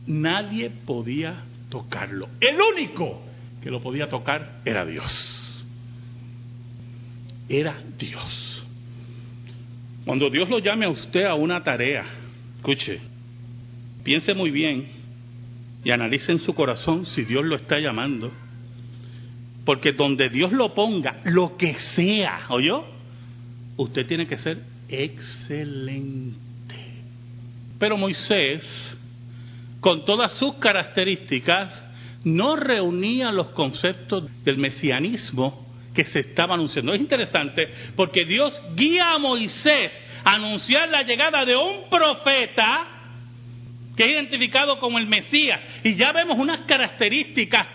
nadie 0.07 0.69
podía 0.69 1.43
tocarlo. 1.69 2.29
El 2.39 2.57
único 2.61 3.21
que 3.61 3.69
lo 3.69 3.81
podía 3.81 4.07
tocar 4.07 4.61
era 4.63 4.85
Dios. 4.85 5.46
Era 7.49 7.75
Dios. 7.97 8.65
Cuando 10.05 10.29
Dios 10.29 10.49
lo 10.49 10.59
llame 10.59 10.85
a 10.85 10.89
usted 10.89 11.25
a 11.25 11.35
una 11.35 11.63
tarea, 11.63 12.05
escuche, 12.57 12.99
piense 14.03 14.33
muy 14.33 14.51
bien 14.51 14.87
y 15.83 15.91
analice 15.91 16.31
en 16.31 16.39
su 16.39 16.53
corazón 16.53 17.05
si 17.05 17.23
Dios 17.23 17.45
lo 17.45 17.55
está 17.55 17.79
llamando. 17.79 18.31
Porque 19.65 19.91
donde 19.91 20.29
Dios 20.29 20.53
lo 20.53 20.73
ponga, 20.73 21.21
lo 21.25 21.57
que 21.57 21.73
sea, 21.73 22.45
¿oyó? 22.49 22.97
usted 23.77 24.07
tiene 24.07 24.27
que 24.27 24.37
ser 24.37 24.63
excelente. 24.89 26.37
Pero 27.79 27.95
Moisés, 27.97 28.97
con 29.79 30.03
todas 30.05 30.31
sus 30.33 30.55
características, 30.55 31.85
no 32.23 32.55
reunía 32.55 33.31
los 33.31 33.49
conceptos 33.49 34.25
del 34.43 34.57
mesianismo 34.57 35.66
que 35.97 36.03
se 36.03 36.19
estaba 36.19 36.53
anunciando. 36.53 36.93
Es 36.93 37.01
interesante 37.01 37.67
porque 37.95 38.23
Dios 38.23 38.61
guía 38.75 39.13
a 39.13 39.17
Moisés 39.17 39.91
a 40.23 40.35
anunciar 40.35 40.89
la 40.89 41.01
llegada 41.01 41.43
de 41.43 41.55
un 41.55 41.89
profeta 41.89 42.87
que 43.95 44.03
es 44.03 44.11
identificado 44.11 44.77
como 44.77 44.99
el 44.99 45.07
Mesías. 45.07 45.59
Y 45.83 45.95
ya 45.95 46.11
vemos 46.11 46.37
unas 46.37 46.59
características 46.67 47.65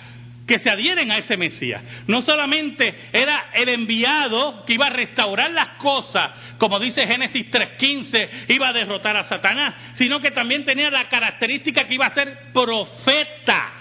que 0.47 0.61
se 0.61 0.71
adhieren 0.71 1.11
a 1.11 1.19
ese 1.19 1.37
Mesías. 1.37 1.83
No 2.07 2.23
solamente 2.23 2.95
era 3.13 3.47
el 3.55 3.69
enviado 3.69 4.65
que 4.67 4.75
iba 4.75 4.87
a 4.87 4.91
restaurar 4.91 5.51
las 5.51 5.71
cosas, 5.79 6.31
como 6.59 6.79
dice 6.79 7.09
Génesis 7.09 7.51
3.15, 7.51 8.29
iba 8.51 8.69
a 8.69 8.73
derrotar 8.73 9.17
a 9.17 9.25
Satanás, 9.25 9.75
sino 9.95 10.21
que 10.21 10.31
también 10.31 10.65
tenía 10.65 10.91
la 10.91 11.09
característica 11.09 11.89
que 11.89 11.95
iba 11.95 12.07
a 12.07 12.15
ser 12.15 12.53
profeta. 12.53 13.73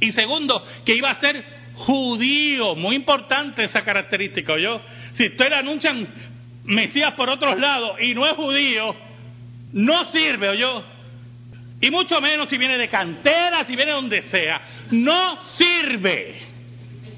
Y 0.00 0.10
segundo, 0.10 0.66
que 0.84 0.96
iba 0.96 1.10
a 1.10 1.20
ser 1.20 1.59
judío. 1.80 2.74
Muy 2.74 2.96
importante 2.96 3.64
esa 3.64 3.82
característica, 3.82 4.56
yo. 4.58 4.80
Si 5.14 5.26
ustedes 5.26 5.52
anuncian 5.52 6.08
Mesías 6.64 7.12
por 7.14 7.30
otros 7.30 7.58
lados 7.58 7.96
y 8.00 8.14
no 8.14 8.26
es 8.26 8.36
judío, 8.36 8.94
no 9.72 10.04
sirve, 10.12 10.58
yo. 10.58 10.84
Y 11.80 11.90
mucho 11.90 12.20
menos 12.20 12.48
si 12.48 12.58
viene 12.58 12.76
de 12.76 12.88
cantera, 12.88 13.64
si 13.64 13.74
viene 13.74 13.92
de 13.92 13.96
donde 13.96 14.22
sea. 14.22 14.60
No 14.90 15.42
sirve. 15.44 16.36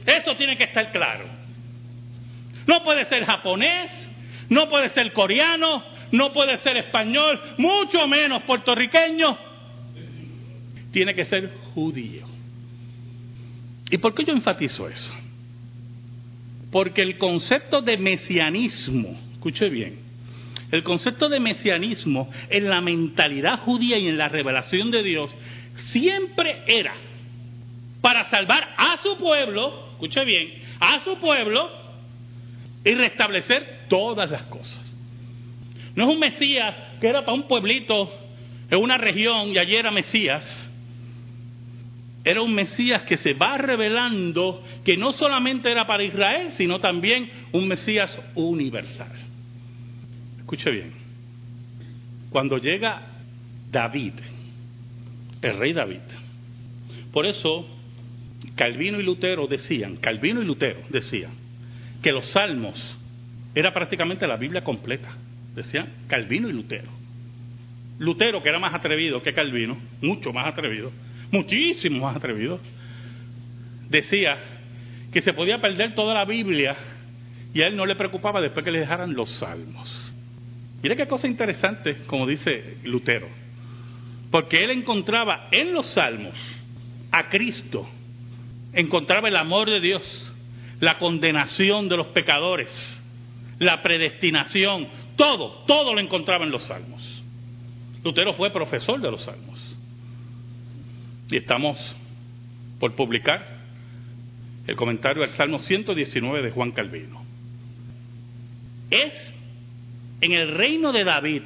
Eso 0.07 0.37
tiene 0.37 0.57
que 0.57 0.64
estar 0.64 0.92
claro. 0.92 1.26
No 2.66 2.83
puede 2.85 3.04
ser 3.07 3.25
japonés, 3.25 3.90
no 4.49 4.69
puede 4.69 4.90
ser 4.90 5.12
coreano, 5.12 5.85
no 6.12 6.33
puede 6.33 6.59
ser 6.59 6.76
español, 6.76 7.40
mucho 7.59 8.07
menos 8.07 8.42
puertorriqueño. 8.45 9.37
Tiene 10.92 11.14
que 11.14 11.25
ser 11.25 11.52
judío. 11.75 12.31
¿Y 13.92 13.99
por 13.99 14.14
qué 14.14 14.25
yo 14.25 14.32
enfatizo 14.32 14.88
eso? 14.88 15.14
Porque 16.70 17.02
el 17.02 17.18
concepto 17.18 17.82
de 17.82 17.99
mesianismo, 17.99 19.20
escuche 19.34 19.68
bien, 19.68 19.99
el 20.70 20.82
concepto 20.82 21.28
de 21.28 21.38
mesianismo 21.38 22.30
en 22.49 22.70
la 22.70 22.80
mentalidad 22.80 23.58
judía 23.61 23.99
y 23.99 24.08
en 24.08 24.16
la 24.16 24.30
revelación 24.30 24.90
de 24.90 25.02
Dios 25.02 25.30
siempre 25.90 26.62
era 26.66 26.94
para 28.00 28.25
salvar 28.30 28.66
a 28.78 28.96
su 29.02 29.18
pueblo, 29.18 29.90
escuche 29.90 30.25
bien, 30.25 30.54
a 30.80 31.00
su 31.00 31.18
pueblo 31.18 31.68
y 32.87 32.94
restablecer 32.94 33.88
todas 33.90 34.30
las 34.30 34.44
cosas. 34.44 34.80
No 35.94 36.04
es 36.04 36.14
un 36.14 36.18
Mesías 36.18 36.75
que 36.99 37.08
era 37.08 37.26
para 37.26 37.34
un 37.34 37.46
pueblito 37.46 38.11
en 38.70 38.78
una 38.78 38.96
región 38.96 39.49
y 39.49 39.58
allí 39.58 39.76
era 39.76 39.90
Mesías. 39.90 40.62
Era 42.25 42.41
un 42.41 42.55
Mesías 42.55 43.02
que 43.02 43.17
se 43.17 43.35
va 43.35 43.59
revelando 43.59 44.62
que 44.85 44.97
no 44.97 45.12
solamente 45.12 45.71
era 45.71 45.87
para 45.87 46.05
Israel, 46.05 46.50
sino 46.57 46.79
también 46.79 47.29
un 47.52 47.67
Mesías 47.67 48.17
universal. 48.35 49.12
Escuche 50.38 50.71
bien. 50.71 50.93
Cuando 52.31 52.59
llega 52.59 53.02
David, 53.71 54.14
el 55.43 55.59
rey 55.59 55.73
David, 55.73 56.00
por 57.12 57.26
eso 57.26 57.67
Calvino 58.55 59.00
y 59.00 59.02
Lutero 59.02 59.47
decían, 59.47 59.97
Calvino 59.97 60.43
y 60.43 60.45
Lutero 60.45 60.81
decían, 60.88 61.33
que 62.02 62.12
los 62.12 62.26
salmos 62.26 62.99
era 63.55 63.73
prácticamente 63.73 64.26
la 64.26 64.37
Biblia 64.37 64.62
completa. 64.62 65.17
Decían 65.55 65.88
Calvino 66.09 66.49
y 66.49 66.52
Lutero. 66.52 66.91
Lutero, 67.99 68.43
que 68.43 68.49
era 68.49 68.58
más 68.58 68.75
atrevido 68.75 69.23
que 69.23 69.32
Calvino, 69.32 69.76
mucho 70.00 70.32
más 70.32 70.47
atrevido, 70.47 70.91
muchísimo 71.32 72.06
más 72.06 72.16
atrevido, 72.16 72.60
decía 73.88 74.36
que 75.12 75.21
se 75.21 75.32
podía 75.32 75.60
perder 75.60 75.95
toda 75.95 76.14
la 76.14 76.25
Biblia 76.25 76.76
y 77.52 77.62
a 77.62 77.66
él 77.66 77.76
no 77.76 77.84
le 77.84 77.97
preocupaba 77.97 78.40
después 78.40 78.64
que 78.64 78.71
le 78.71 78.80
dejaran 78.80 79.14
los 79.14 79.28
salmos. 79.30 80.14
Mira 80.82 80.97
qué 80.97 81.06
cosa 81.06 81.26
interesante, 81.26 81.97
como 82.06 82.26
dice 82.26 82.76
Lutero, 82.84 83.28
porque 84.30 84.62
él 84.64 84.71
encontraba 84.71 85.49
en 85.50 85.73
los 85.73 85.86
salmos 85.86 86.34
a 87.10 87.28
Cristo, 87.28 87.88
encontraba 88.73 89.28
el 89.28 89.36
amor 89.36 89.71
de 89.71 89.80
Dios, 89.80 90.34
la 90.80 90.99
condenación 90.99 91.88
de 91.88 91.97
los 91.97 92.08
pecadores, 92.08 92.68
la 93.58 93.82
predestinación, 93.82 94.88
todo, 95.16 95.64
todo 95.66 95.95
lo 95.95 96.00
encontraba 96.00 96.45
en 96.45 96.50
los 96.50 96.64
salmos. 96.64 97.23
Lutero 98.02 98.34
fue 98.34 98.50
profesor 98.50 99.00
de 99.00 99.10
los 99.10 99.23
salmos. 99.23 99.76
Y 101.32 101.36
estamos 101.38 101.78
por 102.78 102.95
publicar 102.95 103.62
el 104.66 104.76
comentario 104.76 105.23
del 105.23 105.30
Salmo 105.30 105.60
119 105.60 106.42
de 106.42 106.50
Juan 106.50 106.73
Calvino. 106.73 107.25
Es 108.90 109.32
en 110.21 110.32
el 110.32 110.54
reino 110.54 110.92
de 110.92 111.04
David 111.04 111.42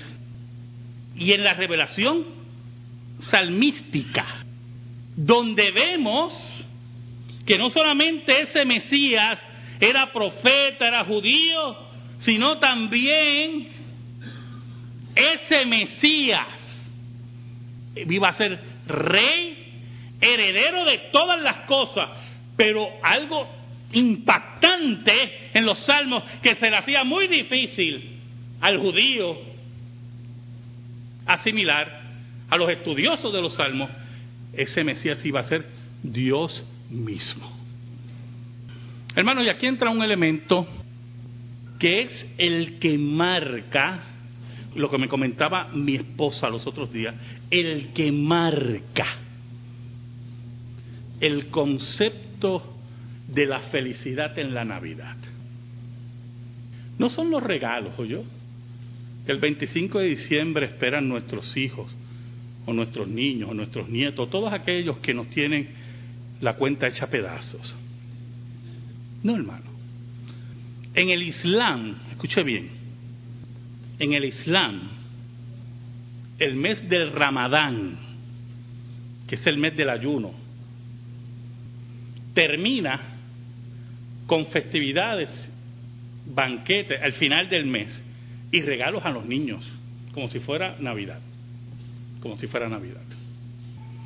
y 1.14 1.32
en 1.32 1.44
la 1.44 1.54
revelación 1.54 2.24
salmística, 3.30 4.26
donde 5.14 5.70
vemos 5.70 6.64
que 7.46 7.56
no 7.56 7.70
solamente 7.70 8.42
ese 8.42 8.64
Mesías 8.64 9.38
era 9.78 10.12
profeta, 10.12 10.88
era 10.88 11.04
judío, 11.04 11.76
sino 12.18 12.58
también 12.58 13.68
ese 15.14 15.64
Mesías 15.64 16.48
iba 17.94 18.28
a 18.28 18.32
ser 18.32 18.60
rey, 18.86 19.55
heredero 20.20 20.84
de 20.84 20.98
todas 21.12 21.40
las 21.40 21.66
cosas, 21.66 22.10
pero 22.56 22.88
algo 23.02 23.48
impactante 23.92 25.50
en 25.54 25.64
los 25.64 25.78
salmos 25.80 26.24
que 26.42 26.54
se 26.56 26.70
le 26.70 26.76
hacía 26.76 27.04
muy 27.04 27.28
difícil 27.28 28.18
al 28.60 28.78
judío 28.78 29.38
asimilar, 31.26 32.02
a 32.48 32.56
los 32.56 32.70
estudiosos 32.70 33.32
de 33.32 33.42
los 33.42 33.54
salmos, 33.54 33.90
ese 34.52 34.84
Mesías 34.84 35.24
iba 35.24 35.40
a 35.40 35.44
ser 35.44 35.66
Dios 36.02 36.64
mismo. 36.88 37.52
Hermanos, 39.14 39.44
y 39.44 39.48
aquí 39.48 39.66
entra 39.66 39.90
un 39.90 40.02
elemento 40.02 40.66
que 41.78 42.02
es 42.02 42.34
el 42.38 42.78
que 42.78 42.96
marca 42.96 44.04
lo 44.74 44.90
que 44.90 44.98
me 44.98 45.08
comentaba 45.08 45.68
mi 45.68 45.96
esposa 45.96 46.50
los 46.50 46.66
otros 46.66 46.92
días, 46.92 47.14
el 47.50 47.92
que 47.92 48.12
marca 48.12 49.06
el 51.20 51.48
concepto 51.48 52.74
de 53.28 53.46
la 53.46 53.60
felicidad 53.60 54.38
en 54.38 54.54
la 54.54 54.64
Navidad. 54.64 55.16
No 56.98 57.10
son 57.10 57.30
los 57.30 57.42
regalos, 57.42 57.92
¿o 57.98 58.04
yo? 58.04 58.22
que 59.26 59.32
el 59.32 59.38
25 59.38 59.98
de 59.98 60.06
diciembre 60.06 60.66
esperan 60.66 61.08
nuestros 61.08 61.56
hijos, 61.56 61.92
o 62.64 62.72
nuestros 62.72 63.08
niños, 63.08 63.50
o 63.50 63.54
nuestros 63.54 63.88
nietos, 63.88 64.30
todos 64.30 64.52
aquellos 64.52 64.98
que 64.98 65.12
nos 65.12 65.28
tienen 65.30 65.68
la 66.40 66.54
cuenta 66.54 66.86
hecha 66.86 67.08
pedazos. 67.10 67.76
No, 69.24 69.34
hermano. 69.34 69.64
En 70.94 71.10
el 71.10 71.22
Islam, 71.24 71.96
escuche 72.12 72.42
bien, 72.44 72.70
en 73.98 74.12
el 74.12 74.24
Islam, 74.24 74.90
el 76.38 76.54
mes 76.54 76.88
del 76.88 77.12
Ramadán, 77.12 77.98
que 79.26 79.34
es 79.34 79.46
el 79.46 79.58
mes 79.58 79.76
del 79.76 79.90
ayuno, 79.90 80.32
termina 82.36 83.00
con 84.26 84.44
festividades, 84.48 85.30
banquetes 86.26 87.00
al 87.00 87.14
final 87.14 87.48
del 87.48 87.64
mes 87.64 88.04
y 88.52 88.60
regalos 88.60 89.06
a 89.06 89.10
los 89.10 89.24
niños, 89.24 89.66
como 90.12 90.28
si 90.28 90.40
fuera 90.40 90.76
Navidad, 90.78 91.18
como 92.20 92.36
si 92.36 92.46
fuera 92.46 92.68
Navidad. 92.68 93.00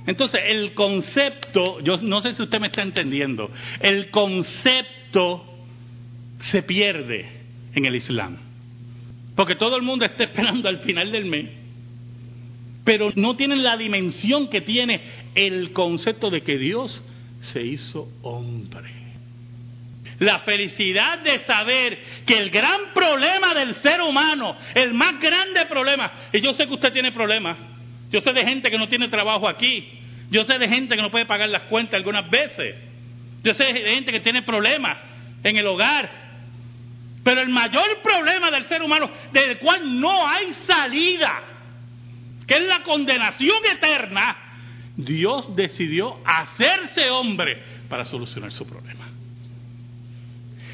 Entonces, 0.06 0.40
el 0.46 0.74
concepto, 0.74 1.80
yo 1.80 1.96
no 1.96 2.20
sé 2.20 2.32
si 2.32 2.42
usted 2.42 2.60
me 2.60 2.68
está 2.68 2.82
entendiendo, 2.82 3.50
el 3.80 4.10
concepto 4.10 5.44
se 6.38 6.62
pierde 6.62 7.28
en 7.74 7.84
el 7.84 7.96
Islam. 7.96 8.36
Porque 9.34 9.56
todo 9.56 9.74
el 9.76 9.82
mundo 9.82 10.04
está 10.04 10.22
esperando 10.22 10.68
al 10.68 10.78
final 10.78 11.10
del 11.10 11.24
mes, 11.24 11.50
pero 12.84 13.10
no 13.16 13.34
tienen 13.34 13.64
la 13.64 13.76
dimensión 13.76 14.48
que 14.48 14.60
tiene 14.60 15.00
el 15.34 15.72
concepto 15.72 16.30
de 16.30 16.42
que 16.42 16.58
Dios 16.58 17.02
se 17.40 17.62
hizo 17.62 18.09
hombre. 18.22 19.00
La 20.18 20.40
felicidad 20.40 21.18
de 21.20 21.40
saber 21.44 21.98
que 22.26 22.37
el 22.37 22.50
gran 22.50 22.92
problema 22.92 23.55
del 23.55 23.74
ser 23.76 24.03
humano, 24.03 24.57
el 24.74 24.92
más 24.92 25.18
grande 25.18 25.64
problema, 25.66 26.12
y 26.33 26.40
yo 26.40 26.53
sé 26.53 26.66
que 26.66 26.74
usted 26.74 26.92
tiene 26.92 27.11
problemas, 27.12 27.57
yo 28.11 28.20
sé 28.20 28.33
de 28.33 28.44
gente 28.44 28.70
que 28.70 28.79
no 28.79 28.88
tiene 28.88 29.09
trabajo 29.09 29.48
aquí, 29.48 29.88
yo 30.31 30.44
sé 30.44 30.59
de 30.59 30.68
gente 30.68 30.94
que 30.94 31.03
no 31.03 31.11
puede 31.11 31.24
pagar 31.24 31.48
las 31.48 31.62
cuentas 31.62 31.94
algunas 31.94 32.29
veces, 32.31 32.76
yo 33.42 33.55
sé 33.55 33.64
de 33.64 33.94
gente 33.94 34.12
que 34.12 34.20
tiene 34.20 34.42
problemas 34.42 34.98
en 35.42 35.57
el 35.57 35.66
hogar, 35.66 36.11
Pero 37.22 37.42
el 37.42 37.50
mayor 37.50 38.00
problema 38.03 38.50
del 38.50 38.64
ser 38.64 38.83
humano, 38.83 39.11
del 39.33 39.59
cual 39.59 40.00
no 40.00 40.26
hay 40.26 40.55
salida, 40.64 41.42
que 42.46 42.55
es 42.55 42.62
la 42.62 42.83
condenación 42.83 43.59
eterna, 43.72 44.49
Dios 44.96 45.55
decidió 45.57 46.18
hacerse 46.24 47.11
hombre 47.11 47.62
para 47.88 48.05
solucionar 48.05 48.53
su 48.53 48.66
problema. 48.66 49.09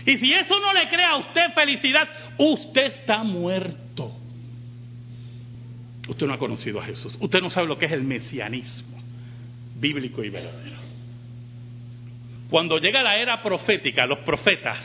Y 0.06 0.18
si 0.18 0.32
eso 0.32 0.60
no 0.60 0.72
le 0.72 0.88
crea 0.88 1.10
a 1.10 1.16
usted 1.16 1.52
felicidad, 1.52 2.08
usted 2.38 2.84
está 2.84 3.24
muerto. 3.24 4.12
Usted 6.08 6.26
no 6.26 6.34
ha 6.34 6.38
conocido 6.38 6.80
a 6.80 6.84
Jesús. 6.84 7.16
Usted 7.20 7.40
no 7.40 7.50
sabe 7.50 7.66
lo 7.66 7.76
que 7.76 7.86
es 7.86 7.92
el 7.92 8.02
mesianismo 8.02 8.96
bíblico 9.78 10.22
y 10.24 10.30
verdadero. 10.30 10.76
Cuando 12.48 12.78
llega 12.78 13.02
la 13.02 13.16
era 13.16 13.42
profética, 13.42 14.06
los 14.06 14.20
profetas, 14.20 14.78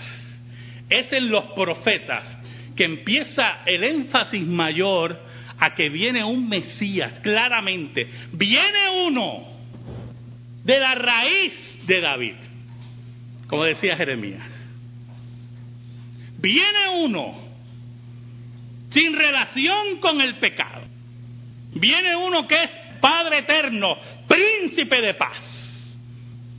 es 0.89 1.13
en 1.13 1.29
los 1.29 1.45
profetas 1.53 2.37
que 2.75 2.85
empieza 2.85 3.61
el 3.65 3.83
énfasis 3.83 4.45
mayor 4.45 5.19
a 5.61 5.75
que 5.75 5.89
viene 5.89 6.23
un 6.23 6.49
Mesías, 6.49 7.19
claramente. 7.19 8.09
Viene 8.33 8.89
uno 9.05 9.47
de 10.63 10.79
la 10.79 10.95
raíz 10.95 11.85
de 11.85 12.01
David, 12.01 12.35
como 13.47 13.65
decía 13.65 13.95
Jeremías. 13.95 14.43
Viene 16.39 16.89
uno 17.03 17.35
sin 18.89 19.15
relación 19.15 19.99
con 19.99 20.19
el 20.19 20.39
pecado. 20.39 20.81
Viene 21.75 22.15
uno 22.15 22.47
que 22.47 22.63
es 22.63 22.69
Padre 22.99 23.39
eterno, 23.39 23.97
príncipe 24.27 24.99
de 24.99 25.13
paz 25.13 25.51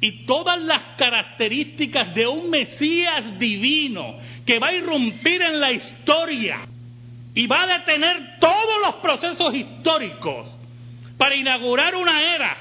y 0.01 0.25
todas 0.27 0.61
las 0.63 0.97
características 0.97 2.15
de 2.15 2.27
un 2.27 2.51
Mesías 2.51 3.37
divino 3.37 4.19
que 4.47 4.61
va 4.61 4.69
a 4.69 4.75
irrumpir 4.75 5.43
en 5.43 5.61
la 5.61 5.73
historia 5.73 6.69
y 7.35 7.47
va 7.47 7.63
a 7.63 7.79
detener 7.79 8.39
todos 8.39 8.81
los 8.85 8.95
procesos 8.97 9.55
históricos 9.55 10.49
para 11.17 11.35
inaugurar 11.35 11.95
una 11.95 12.23
era 12.23 12.57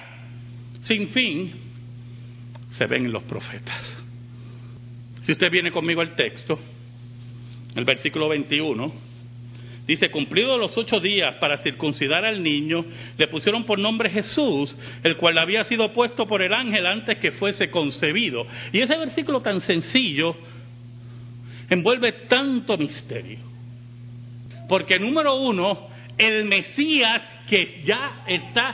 sin 0.83 1.09
fin, 1.09 1.51
se 2.71 2.85
ven 2.87 3.05
en 3.05 3.11
los 3.11 3.23
profetas. 3.23 4.03
Si 5.23 5.31
usted 5.31 5.51
viene 5.51 5.71
conmigo 5.71 6.01
al 6.01 6.15
texto, 6.15 6.59
el 7.75 7.85
versículo 7.85 8.29
21, 8.29 9.11
Dice, 9.87 10.09
cumplidos 10.11 10.59
los 10.59 10.77
ocho 10.77 10.99
días 10.99 11.35
para 11.41 11.57
circuncidar 11.57 12.23
al 12.23 12.41
niño, 12.41 12.85
le 13.17 13.27
pusieron 13.27 13.65
por 13.65 13.79
nombre 13.79 14.09
Jesús, 14.09 14.75
el 15.03 15.17
cual 15.17 15.37
había 15.37 15.63
sido 15.63 15.91
puesto 15.91 16.27
por 16.27 16.41
el 16.41 16.53
ángel 16.53 16.85
antes 16.85 17.17
que 17.17 17.31
fuese 17.31 17.69
concebido. 17.69 18.45
Y 18.71 18.79
ese 18.79 18.95
versículo 18.95 19.41
tan 19.41 19.59
sencillo 19.59 20.37
envuelve 21.67 22.13
tanto 22.29 22.77
misterio. 22.77 23.39
Porque 24.71 24.97
número 24.97 25.35
uno, 25.35 25.89
el 26.17 26.45
Mesías 26.45 27.21
que 27.49 27.81
ya 27.83 28.23
está 28.25 28.73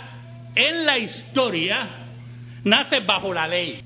en 0.53 0.85
la 0.85 0.99
historia, 0.99 1.89
nace 2.63 2.99
bajo 2.99 3.33
la 3.33 3.47
ley, 3.47 3.81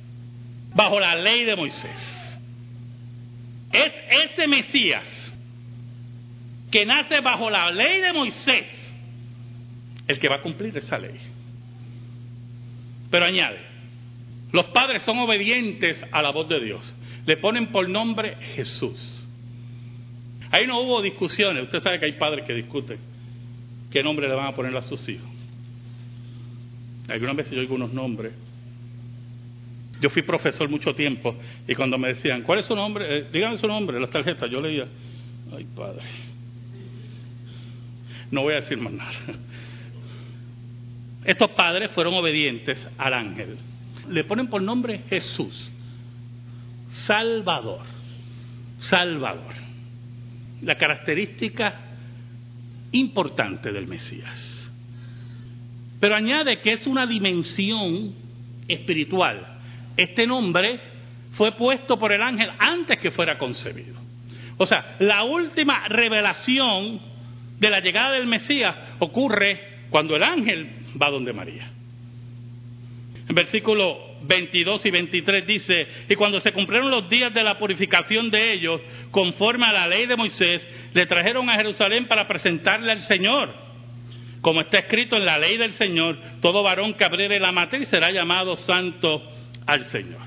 bajo 0.75 0.99
la 0.99 1.15
ley 1.15 1.45
de 1.45 1.55
Moisés. 1.55 2.41
Es 3.71 3.93
ese 4.25 4.45
Mesías 4.45 5.33
que 6.69 6.85
nace 6.85 7.21
bajo 7.21 7.49
la 7.49 7.71
ley 7.71 8.01
de 8.01 8.11
Moisés, 8.11 8.65
el 10.05 10.19
que 10.19 10.27
va 10.27 10.35
a 10.35 10.41
cumplir 10.41 10.77
esa 10.77 10.97
ley. 10.97 11.17
Pero 13.09 13.23
añade, 13.23 13.61
los 14.51 14.65
padres 14.65 15.01
son 15.03 15.17
obedientes 15.19 16.05
a 16.11 16.21
la 16.21 16.31
voz 16.31 16.49
de 16.49 16.59
Dios. 16.59 16.93
Le 17.25 17.37
ponen 17.37 17.67
por 17.67 17.87
nombre 17.87 18.35
Jesús. 18.53 19.20
Ahí 20.51 20.67
no 20.67 20.81
hubo 20.81 21.01
discusiones. 21.01 21.63
Usted 21.63 21.81
sabe 21.81 21.99
que 21.99 22.05
hay 22.05 22.13
padres 22.13 22.45
que 22.45 22.53
discuten 22.53 22.99
qué 23.89 24.03
nombre 24.03 24.27
le 24.27 24.35
van 24.35 24.47
a 24.47 24.55
poner 24.55 24.75
a 24.75 24.81
sus 24.81 25.07
hijos. 25.07 25.29
Algunas 27.07 27.35
veces 27.35 27.53
yo 27.53 27.59
oigo 27.59 27.75
unos 27.75 27.93
nombres. 27.93 28.33
Yo 30.01 30.09
fui 30.09 30.23
profesor 30.23 30.67
mucho 30.67 30.93
tiempo 30.93 31.35
y 31.67 31.75
cuando 31.75 31.97
me 31.97 32.09
decían, 32.09 32.41
¿cuál 32.41 32.59
es 32.59 32.65
su 32.65 32.75
nombre? 32.75 33.19
Eh, 33.19 33.27
díganme 33.31 33.57
su 33.57 33.67
nombre, 33.67 33.99
las 33.99 34.09
tarjetas. 34.09 34.49
Yo 34.49 34.59
leía, 34.59 34.87
ay 35.55 35.65
padre, 35.75 36.03
no 38.31 38.41
voy 38.41 38.53
a 38.53 38.61
decir 38.61 38.77
más 38.79 38.93
nada. 38.93 39.11
Estos 41.25 41.51
padres 41.51 41.91
fueron 41.91 42.15
obedientes 42.15 42.89
al 42.97 43.13
ángel. 43.13 43.57
Le 44.09 44.23
ponen 44.23 44.47
por 44.47 44.61
nombre 44.61 45.03
Jesús, 45.07 45.71
Salvador, 47.05 47.81
Salvador. 48.79 49.70
La 50.63 50.75
característica 50.75 51.73
importante 52.91 53.71
del 53.71 53.87
Mesías. 53.87 54.69
Pero 55.99 56.15
añade 56.15 56.59
que 56.61 56.73
es 56.73 56.87
una 56.87 57.05
dimensión 57.05 58.13
espiritual. 58.67 59.59
Este 59.95 60.25
nombre 60.25 60.79
fue 61.33 61.53
puesto 61.53 61.97
por 61.97 62.11
el 62.11 62.21
ángel 62.21 62.49
antes 62.57 62.99
que 62.99 63.11
fuera 63.11 63.37
concebido. 63.37 63.99
O 64.57 64.65
sea, 64.65 64.95
la 64.99 65.23
última 65.23 65.87
revelación 65.87 66.99
de 67.59 67.69
la 67.69 67.79
llegada 67.79 68.13
del 68.13 68.27
Mesías 68.27 68.75
ocurre 68.99 69.85
cuando 69.89 70.15
el 70.15 70.23
ángel 70.23 70.69
va 71.01 71.09
donde 71.09 71.33
María. 71.33 71.69
En 73.27 73.35
versículo 73.35 74.10
22 74.23 74.85
y 74.85 74.91
23 74.91 75.47
dice, 75.47 75.87
y 76.09 76.15
cuando 76.15 76.39
se 76.39 76.51
cumplieron 76.51 76.91
los 76.91 77.09
días 77.09 77.33
de 77.33 77.43
la 77.43 77.57
purificación 77.57 78.29
de 78.29 78.53
ellos, 78.53 78.81
conforme 79.11 79.65
a 79.65 79.73
la 79.73 79.87
ley 79.87 80.05
de 80.05 80.15
Moisés, 80.15 80.65
le 80.93 81.05
trajeron 81.05 81.49
a 81.49 81.55
Jerusalén 81.55 82.07
para 82.07 82.27
presentarle 82.27 82.91
al 82.91 83.01
Señor. 83.01 83.53
Como 84.41 84.61
está 84.61 84.79
escrito 84.79 85.17
en 85.17 85.25
la 85.25 85.37
ley 85.37 85.57
del 85.57 85.73
Señor, 85.73 86.17
todo 86.41 86.63
varón 86.63 86.95
que 86.95 87.03
abriere 87.03 87.39
la 87.39 87.51
matriz 87.51 87.87
será 87.89 88.11
llamado 88.11 88.55
santo 88.55 89.21
al 89.67 89.85
Señor. 89.85 90.21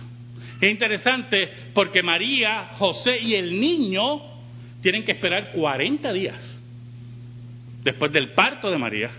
Es 0.60 0.70
interesante 0.70 1.50
porque 1.74 2.02
María, 2.02 2.70
José 2.74 3.18
y 3.18 3.34
el 3.34 3.58
niño 3.58 4.22
tienen 4.82 5.04
que 5.04 5.12
esperar 5.12 5.52
40 5.52 6.12
días 6.12 6.60
después 7.82 8.12
del 8.12 8.30
parto 8.30 8.70
de 8.70 8.78
María 8.78 9.10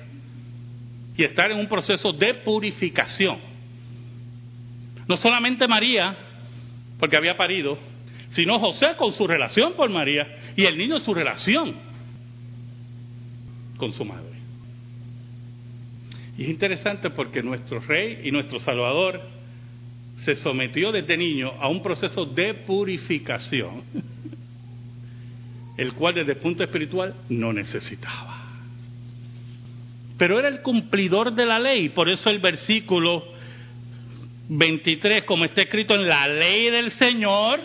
y 1.18 1.24
estar 1.24 1.52
en 1.52 1.60
un 1.60 1.68
proceso 1.68 2.12
de 2.14 2.34
purificación. 2.36 3.55
No 5.08 5.18
solamente 5.18 5.68
María, 5.68 6.16
porque 7.00 7.18
había 7.18 7.36
parido, 7.36 7.78
sino 8.30 8.60
José 8.60 8.96
con 8.98 9.12
su 9.12 9.28
relación 9.28 9.74
por 9.74 9.90
María 9.90 10.26
y 10.56 10.66
el 10.66 10.78
niño 10.78 11.00
su 11.00 11.14
relación 11.14 11.76
con 13.78 13.94
su 13.94 14.04
madre. 14.06 14.36
Y 16.38 16.44
es 16.44 16.50
interesante 16.50 17.10
porque 17.10 17.42
nuestro 17.42 17.80
rey 17.80 18.22
y 18.24 18.32
nuestro 18.32 18.60
salvador 18.60 19.22
se 20.18 20.36
sometió 20.36 20.92
desde 20.92 21.18
niño 21.18 21.52
a 21.60 21.68
un 21.68 21.82
proceso 21.82 22.26
de 22.26 22.54
purificación, 22.54 23.84
el 25.78 25.94
cual 25.94 26.16
desde 26.16 26.34
el 26.34 26.40
punto 26.40 26.64
espiritual 26.64 27.14
no 27.30 27.54
necesitaba 27.54 28.46
pero 30.18 30.40
era 30.40 30.48
el 30.48 30.62
cumplidor 30.62 31.34
de 31.34 31.46
la 31.46 31.60
ley. 31.60 31.90
Por 31.90 32.10
eso 32.10 32.30
el 32.30 32.40
versículo 32.40 33.26
23, 34.48 35.24
como 35.24 35.46
está 35.46 35.62
escrito 35.64 35.96
en 35.96 36.08
la 36.08 36.28
ley 36.28 36.70
del 36.70 36.92
Señor, 36.92 37.60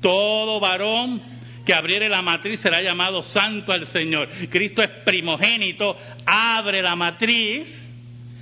todo 0.00 0.60
varón 0.60 1.22
que 1.64 1.74
abriere 1.74 2.08
la 2.08 2.22
matriz 2.22 2.60
será 2.60 2.82
llamado 2.82 3.22
santo 3.22 3.72
al 3.72 3.86
Señor. 3.86 4.28
Cristo 4.50 4.82
es 4.82 4.90
primogénito, 5.04 5.96
abre 6.26 6.82
la 6.82 6.96
matriz, 6.96 7.68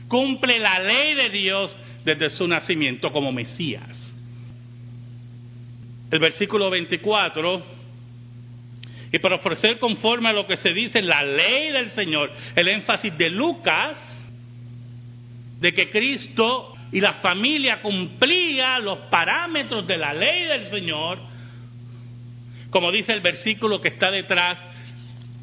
cumple 0.09 0.59
la 0.59 0.81
ley 0.81 1.15
de 1.15 1.31
Dios 1.31 1.77
desde 2.05 2.31
su 2.31 2.49
nacimiento 2.49 3.13
como 3.13 3.31
Mesías. 3.31 4.07
El 6.11 6.19
versículo 6.19 6.71
24 6.71 7.81
y 9.13 9.19
para 9.19 9.37
ofrecer 9.37 9.79
conforme 9.79 10.29
a 10.29 10.33
lo 10.33 10.47
que 10.47 10.57
se 10.57 10.73
dice 10.73 10.99
en 11.01 11.09
la 11.09 11.23
ley 11.25 11.73
del 11.73 11.91
Señor, 11.91 12.31
el 12.55 12.69
énfasis 12.69 13.17
de 13.19 13.31
Lucas, 13.31 13.97
de 15.61 15.73
que 15.73 15.91
Cristo 15.91 16.70
y 16.93 17.01
la 17.01 17.15
familia 17.15 17.81
cumplía 17.81 18.79
los 18.79 18.99
parámetros 19.11 19.87
de 19.87 19.97
la 19.97 20.13
ley 20.13 20.45
del 20.47 20.71
Señor, 20.71 21.19
como 22.71 22.91
dice 22.91 23.13
el 23.13 23.21
versículo 23.21 23.81
que 23.81 23.89
está 23.89 24.11
detrás 24.11 24.59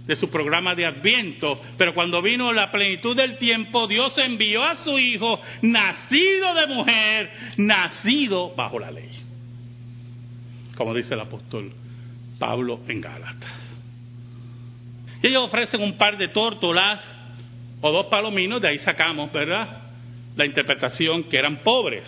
de 0.05 0.15
su 0.15 0.29
programa 0.29 0.73
de 0.73 0.85
Adviento, 0.85 1.61
pero 1.77 1.93
cuando 1.93 2.21
vino 2.21 2.53
la 2.53 2.71
plenitud 2.71 3.15
del 3.15 3.37
tiempo, 3.37 3.87
Dios 3.87 4.17
envió 4.17 4.63
a 4.63 4.75
su 4.75 4.97
Hijo, 4.97 5.41
nacido 5.61 6.53
de 6.53 6.67
mujer, 6.67 7.31
nacido 7.57 8.55
bajo 8.55 8.79
la 8.79 8.91
ley, 8.91 9.09
como 10.75 10.93
dice 10.93 11.13
el 11.13 11.19
apóstol 11.19 11.73
Pablo 12.39 12.79
en 12.87 13.01
Gálatas. 13.01 13.67
Y 15.21 15.27
ellos 15.27 15.43
ofrecen 15.45 15.81
un 15.81 15.97
par 15.97 16.17
de 16.17 16.29
tórtolas 16.29 17.01
o 17.81 17.91
dos 17.91 18.05
palominos, 18.05 18.61
de 18.61 18.69
ahí 18.69 18.77
sacamos, 18.79 19.31
¿verdad? 19.31 19.76
La 20.37 20.45
interpretación 20.45 21.23
que 21.23 21.37
eran 21.37 21.57
pobres. 21.57 22.05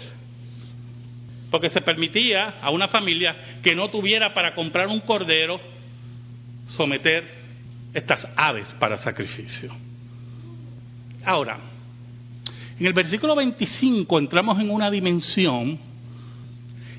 Porque 1.52 1.70
se 1.70 1.82
permitía 1.82 2.60
a 2.62 2.70
una 2.70 2.88
familia 2.88 3.36
que 3.62 3.76
no 3.76 3.90
tuviera 3.90 4.34
para 4.34 4.56
comprar 4.56 4.88
un 4.88 5.02
cordero 5.02 5.60
someter 6.70 7.26
estas 7.94 8.28
aves 8.36 8.68
para 8.80 8.98
sacrificio. 8.98 9.76
Ahora, 11.26 11.58
en 12.80 12.86
el 12.86 12.94
versículo 12.94 13.36
25 13.36 14.20
entramos 14.20 14.60
en 14.60 14.70
una 14.70 14.90
dimensión 14.90 15.80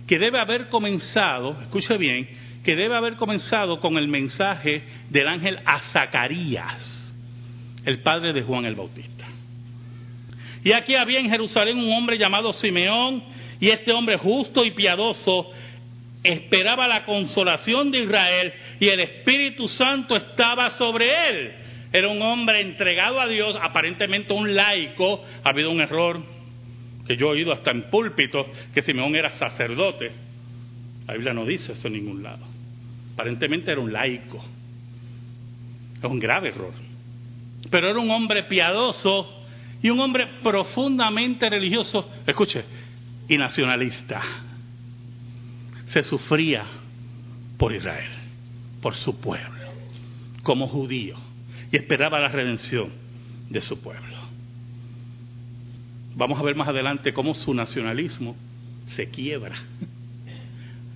que 0.07 0.19
debe 0.19 0.41
haber 0.41 0.69
comenzado, 0.69 1.57
escuche 1.63 1.97
bien, 1.97 2.29
que 2.65 2.77
debe 2.77 2.97
haber 2.97 3.17
comenzado 3.17 3.81
con 3.81 3.97
el 3.97 4.09
mensaje 4.09 4.83
del 5.09 5.29
ángel 5.29 5.59
a 5.65 5.79
Zacarías, 5.79 7.17
el 7.85 8.01
padre 8.01 8.33
de 8.33 8.43
Juan 8.43 8.67
el 8.67 8.75
Bautista. 8.75 9.20
Y 10.63 10.73
aquí 10.73 10.95
había 10.95 11.21
en 11.21 11.31
Jerusalén 11.31 11.79
un 11.79 11.93
hombre 11.93 12.19
llamado 12.19 12.53
Simeón, 12.53 13.23
y 13.61 13.69
este 13.69 13.93
hombre 13.93 14.17
justo 14.17 14.65
y 14.65 14.73
piadoso 14.73 15.51
esperaba 16.23 16.89
la 16.89 17.05
consolación 17.05 17.91
de 17.91 18.03
Israel 18.03 18.53
y 18.79 18.89
el 18.89 19.01
Espíritu 19.01 19.69
Santo 19.69 20.17
estaba 20.17 20.71
sobre 20.73 21.29
él. 21.29 21.53
Era 21.93 22.09
un 22.09 22.23
hombre 22.23 22.61
entregado 22.61 23.21
a 23.21 23.27
Dios, 23.27 23.57
aparentemente 23.61 24.33
un 24.33 24.55
laico. 24.55 25.25
Ha 25.45 25.51
habido 25.51 25.71
un 25.71 25.81
error 25.81 26.23
que 27.07 27.17
yo 27.17 27.27
he 27.27 27.31
oído 27.31 27.53
hasta 27.53 27.71
en 27.71 27.91
púlpitos 27.91 28.47
que 28.73 28.83
Simeón 28.83 29.15
era 29.17 29.31
sacerdote. 29.31 30.13
La 31.07 31.15
Biblia 31.15 31.35
no 31.35 31.45
dice 31.45 31.73
eso 31.73 31.89
en 31.89 31.95
ningún 31.95 32.23
lado. 32.23 32.47
Aparentemente 33.15 33.73
era 33.73 33.81
un 33.81 33.93
laico. 33.93 34.43
Es 35.99 36.05
un 36.05 36.21
grave 36.21 36.51
error. 36.51 36.73
Pero 37.71 37.91
era 37.91 37.99
un 37.99 38.11
hombre 38.11 38.45
piadoso 38.45 39.40
y 39.83 39.91
un 39.91 40.01
hombre 40.01 40.27
profundamente 40.43 41.49
religioso. 41.49 42.09
Escuche, 42.27 42.65
y 43.29 43.39
nacionalista. 43.39 44.23
Se 45.87 46.03
sufría 46.03 46.65
por 47.57 47.73
Israel, 47.73 48.11
por 48.83 48.95
su 48.95 49.21
pueblo, 49.21 49.71
como 50.43 50.67
judío, 50.67 51.17
y 51.73 51.77
esperaba 51.77 52.21
la 52.21 52.29
redención 52.29 52.91
de 53.49 53.61
su 53.61 53.81
pueblo. 53.81 54.17
Vamos 56.17 56.39
a 56.39 56.43
ver 56.43 56.55
más 56.55 56.69
adelante 56.69 57.13
cómo 57.13 57.35
su 57.35 57.55
nacionalismo 57.55 58.37
se 58.87 59.09
quiebra 59.09 59.55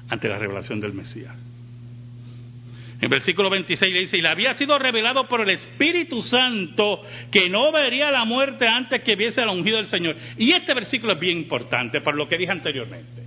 ante 0.09 0.29
la 0.29 0.39
revelación 0.39 0.81
del 0.81 0.93
Mesías. 0.93 1.35
En 3.01 3.11
versículo 3.11 3.51
26 3.51 3.93
le 3.93 4.01
dice, 4.01 4.17
y 4.19 4.23
le 4.23 4.29
había 4.29 4.55
sido 4.55 4.79
revelado 4.79 5.27
por 5.27 5.41
el 5.41 5.51
Espíritu 5.51 6.23
Santo 6.23 7.03
que 7.31 7.49
no 7.49 7.73
vería 7.73 8.11
la 8.11 8.25
muerte 8.25 8.67
antes 8.67 9.03
que 9.03 9.17
viese 9.17 9.43
al 9.43 9.49
ungido 9.49 9.79
del 9.79 9.87
Señor. 9.87 10.17
Y 10.39 10.53
este 10.53 10.75
versículo 10.75 11.15
es 11.15 11.19
bien 11.19 11.39
importante 11.39 12.01
por 12.01 12.15
lo 12.15 12.29
que 12.29 12.39
dije 12.39 12.53
anteriormente. 12.53 13.23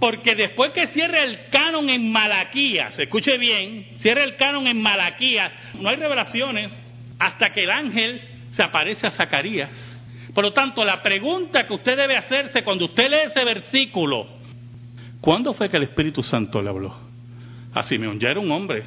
Porque 0.00 0.34
después 0.34 0.72
que 0.72 0.88
cierre 0.88 1.22
el 1.22 1.48
canon 1.50 1.88
en 1.88 2.10
Malaquías, 2.10 2.98
escuche 2.98 3.38
bien, 3.38 3.86
cierre 3.98 4.24
el 4.24 4.36
canon 4.36 4.66
en 4.66 4.80
Malaquías, 4.80 5.52
no 5.80 5.88
hay 5.88 5.96
revelaciones 5.96 6.76
hasta 7.18 7.52
que 7.52 7.64
el 7.64 7.70
ángel 7.70 8.20
se 8.50 8.62
aparece 8.62 9.06
a 9.06 9.10
Zacarías. 9.10 9.70
Por 10.34 10.44
lo 10.44 10.52
tanto, 10.52 10.84
la 10.84 11.02
pregunta 11.02 11.66
que 11.66 11.74
usted 11.74 11.96
debe 11.96 12.16
hacerse 12.16 12.64
cuando 12.64 12.86
usted 12.86 13.08
lee 13.08 13.26
ese 13.26 13.44
versículo, 13.44 14.26
¿cuándo 15.20 15.54
fue 15.54 15.70
que 15.70 15.76
el 15.76 15.84
Espíritu 15.84 16.22
Santo 16.22 16.60
le 16.60 16.70
habló? 16.70 17.13
A 17.74 17.82
Simeón. 17.82 18.18
Ya 18.20 18.30
era 18.30 18.40
un 18.40 18.50
hombre 18.50 18.84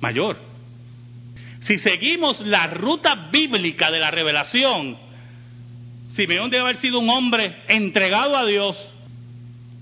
mayor. 0.00 0.38
Si 1.60 1.78
seguimos 1.78 2.40
la 2.40 2.68
ruta 2.68 3.28
bíblica 3.32 3.90
de 3.90 3.98
la 3.98 4.10
revelación, 4.10 4.96
Simeón 6.14 6.50
debe 6.50 6.62
haber 6.62 6.76
sido 6.76 7.00
un 7.00 7.10
hombre 7.10 7.56
entregado 7.68 8.36
a 8.36 8.46
Dios, 8.46 8.76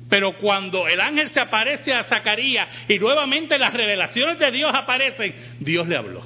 pero 0.09 0.39
cuando 0.39 0.89
el 0.89 1.01
ángel 1.01 1.31
se 1.31 1.41
aparece 1.41 1.93
a 1.93 2.05
Zacarías 2.05 2.69
y 2.89 2.99
nuevamente 2.99 3.59
las 3.59 3.73
revelaciones 3.73 4.39
de 4.39 4.51
Dios 4.51 4.73
aparecen, 4.75 5.35
Dios 5.61 5.87
le 5.87 5.97
habló. 5.97 6.23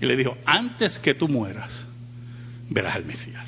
Y 0.00 0.06
le 0.06 0.16
dijo, 0.16 0.38
antes 0.46 0.98
que 1.00 1.14
tú 1.14 1.28
mueras, 1.28 1.70
verás 2.70 2.94
al 2.96 3.04
Mesías. 3.04 3.46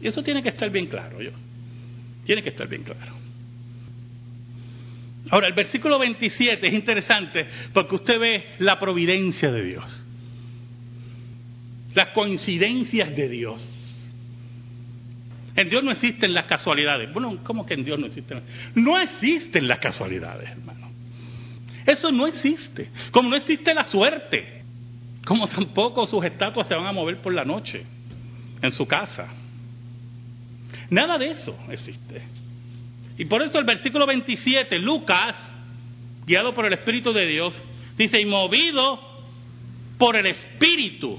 Y 0.00 0.08
eso 0.08 0.22
tiene 0.22 0.42
que 0.42 0.50
estar 0.50 0.68
bien 0.70 0.86
claro, 0.86 1.22
yo. 1.22 1.30
Tiene 2.26 2.42
que 2.42 2.50
estar 2.50 2.68
bien 2.68 2.82
claro. 2.82 3.23
Ahora, 5.30 5.48
el 5.48 5.54
versículo 5.54 5.98
27 5.98 6.66
es 6.66 6.72
interesante 6.72 7.46
porque 7.72 7.94
usted 7.94 8.18
ve 8.18 8.44
la 8.58 8.78
providencia 8.78 9.50
de 9.50 9.64
Dios, 9.64 10.04
las 11.94 12.08
coincidencias 12.08 13.14
de 13.16 13.28
Dios. 13.28 13.70
En 15.56 15.68
Dios 15.68 15.84
no 15.84 15.92
existen 15.92 16.34
las 16.34 16.46
casualidades. 16.46 17.12
Bueno, 17.12 17.38
¿cómo 17.44 17.64
que 17.64 17.74
en 17.74 17.84
Dios 17.84 17.98
no 17.98 18.06
existen? 18.06 18.42
No 18.74 18.98
existen 18.98 19.68
las 19.68 19.78
casualidades, 19.78 20.50
hermano. 20.50 20.90
Eso 21.86 22.10
no 22.10 22.26
existe. 22.26 22.90
Como 23.12 23.28
no 23.28 23.36
existe 23.36 23.72
la 23.72 23.84
suerte. 23.84 24.62
Como 25.24 25.46
tampoco 25.46 26.06
sus 26.06 26.24
estatuas 26.24 26.66
se 26.66 26.74
van 26.74 26.86
a 26.86 26.92
mover 26.92 27.18
por 27.18 27.32
la 27.32 27.44
noche 27.44 27.84
en 28.60 28.72
su 28.72 28.86
casa. 28.86 29.28
Nada 30.90 31.18
de 31.18 31.28
eso 31.28 31.56
existe. 31.70 32.22
Y 33.16 33.26
por 33.26 33.42
eso 33.42 33.58
el 33.58 33.64
versículo 33.64 34.06
27, 34.06 34.78
Lucas, 34.78 35.36
guiado 36.26 36.54
por 36.54 36.66
el 36.66 36.72
Espíritu 36.72 37.12
de 37.12 37.26
Dios, 37.26 37.54
dice, 37.96 38.20
y 38.20 38.24
movido 38.24 38.98
por 39.98 40.16
el 40.16 40.26
Espíritu, 40.26 41.16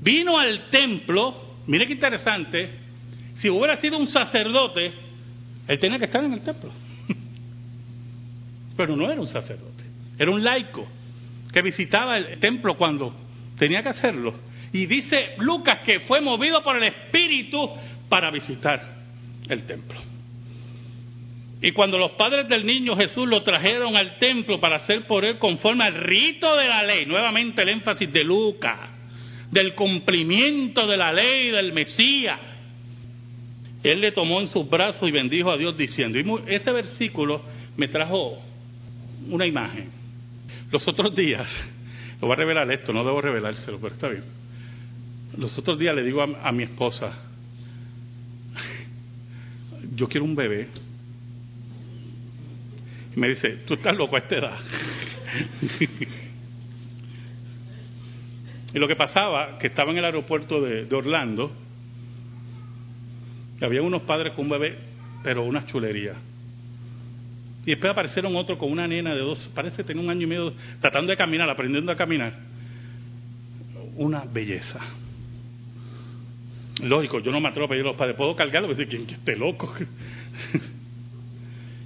vino 0.00 0.38
al 0.38 0.70
templo, 0.70 1.56
mire 1.66 1.86
qué 1.86 1.92
interesante, 1.92 2.70
si 3.34 3.48
hubiera 3.48 3.76
sido 3.76 3.98
un 3.98 4.08
sacerdote, 4.08 4.92
él 5.68 5.78
tenía 5.78 5.98
que 5.98 6.06
estar 6.06 6.24
en 6.24 6.32
el 6.32 6.40
templo. 6.40 6.72
Pero 8.76 8.96
no 8.96 9.10
era 9.10 9.20
un 9.20 9.28
sacerdote, 9.28 9.84
era 10.18 10.30
un 10.30 10.42
laico 10.42 10.86
que 11.52 11.62
visitaba 11.62 12.18
el 12.18 12.40
templo 12.40 12.76
cuando 12.76 13.14
tenía 13.56 13.82
que 13.82 13.90
hacerlo. 13.90 14.34
Y 14.72 14.86
dice 14.86 15.34
Lucas 15.38 15.80
que 15.80 16.00
fue 16.00 16.20
movido 16.20 16.62
por 16.62 16.76
el 16.76 16.82
Espíritu 16.82 17.70
para 18.08 18.30
visitar 18.30 18.96
el 19.48 19.62
templo. 19.62 20.07
Y 21.60 21.72
cuando 21.72 21.98
los 21.98 22.12
padres 22.12 22.48
del 22.48 22.64
niño 22.64 22.96
Jesús 22.96 23.26
lo 23.26 23.42
trajeron 23.42 23.96
al 23.96 24.18
templo 24.18 24.60
para 24.60 24.76
hacer 24.76 25.06
por 25.06 25.24
él 25.24 25.38
conforme 25.38 25.84
al 25.84 25.94
rito 25.94 26.56
de 26.56 26.68
la 26.68 26.84
ley, 26.84 27.04
nuevamente 27.04 27.62
el 27.62 27.70
énfasis 27.70 28.12
de 28.12 28.22
Lucas, 28.22 28.78
del 29.50 29.74
cumplimiento 29.74 30.86
de 30.86 30.96
la 30.96 31.12
ley 31.12 31.50
del 31.50 31.72
Mesías, 31.72 32.38
él 33.82 34.00
le 34.00 34.12
tomó 34.12 34.40
en 34.40 34.48
sus 34.48 34.68
brazos 34.68 35.08
y 35.08 35.12
bendijo 35.12 35.50
a 35.50 35.56
Dios 35.56 35.76
diciendo, 35.76 36.18
y 36.18 36.54
ese 36.54 36.70
versículo 36.70 37.42
me 37.76 37.88
trajo 37.88 38.38
una 39.28 39.46
imagen. 39.46 39.90
Los 40.70 40.86
otros 40.86 41.14
días, 41.14 41.48
lo 42.20 42.28
voy 42.28 42.34
a 42.34 42.36
revelar 42.36 42.70
esto, 42.70 42.92
no 42.92 43.04
debo 43.04 43.20
revelárselo, 43.20 43.78
pero 43.80 43.94
está 43.94 44.08
bien. 44.08 44.24
Los 45.36 45.56
otros 45.58 45.78
días 45.78 45.94
le 45.94 46.02
digo 46.04 46.22
a, 46.22 46.48
a 46.48 46.52
mi 46.52 46.64
esposa, 46.64 47.18
yo 49.94 50.08
quiero 50.08 50.24
un 50.24 50.36
bebé 50.36 50.68
me 53.18 53.28
dice, 53.28 53.58
tú 53.66 53.74
estás 53.74 53.96
loco 53.96 54.16
a 54.16 54.20
esta 54.20 54.36
edad. 54.36 54.58
y 58.72 58.78
lo 58.78 58.88
que 58.88 58.96
pasaba, 58.96 59.58
que 59.58 59.66
estaba 59.66 59.90
en 59.90 59.98
el 59.98 60.04
aeropuerto 60.04 60.60
de, 60.60 60.86
Orlando, 60.94 61.52
había 63.60 63.82
unos 63.82 64.02
padres 64.02 64.32
con 64.34 64.44
un 64.44 64.50
bebé, 64.50 64.78
pero 65.22 65.44
una 65.44 65.66
chulería. 65.66 66.14
Y 67.66 67.72
después 67.72 67.92
aparecieron 67.92 68.34
otros 68.36 68.56
con 68.56 68.70
una 68.70 68.86
nena 68.86 69.12
de 69.14 69.20
dos, 69.20 69.50
parece 69.54 69.78
que 69.78 69.84
tenía 69.84 70.02
un 70.02 70.10
año 70.10 70.22
y 70.22 70.26
medio, 70.26 70.54
tratando 70.80 71.10
de 71.10 71.16
caminar, 71.16 71.50
aprendiendo 71.50 71.92
a 71.92 71.96
caminar. 71.96 72.32
Una 73.96 74.24
belleza. 74.24 74.80
Lógico, 76.82 77.18
yo 77.18 77.32
no 77.32 77.40
me 77.40 77.48
atrevo 77.48 77.66
a 77.66 77.68
pedir 77.68 77.82
a 77.82 77.88
los 77.88 77.96
padres, 77.96 78.16
¿puedo 78.16 78.36
cargarlo? 78.36 78.72
Pues, 78.72 78.86
¿quién 78.88 79.06
que 79.06 79.14
esté 79.14 79.34
loco? 79.36 79.74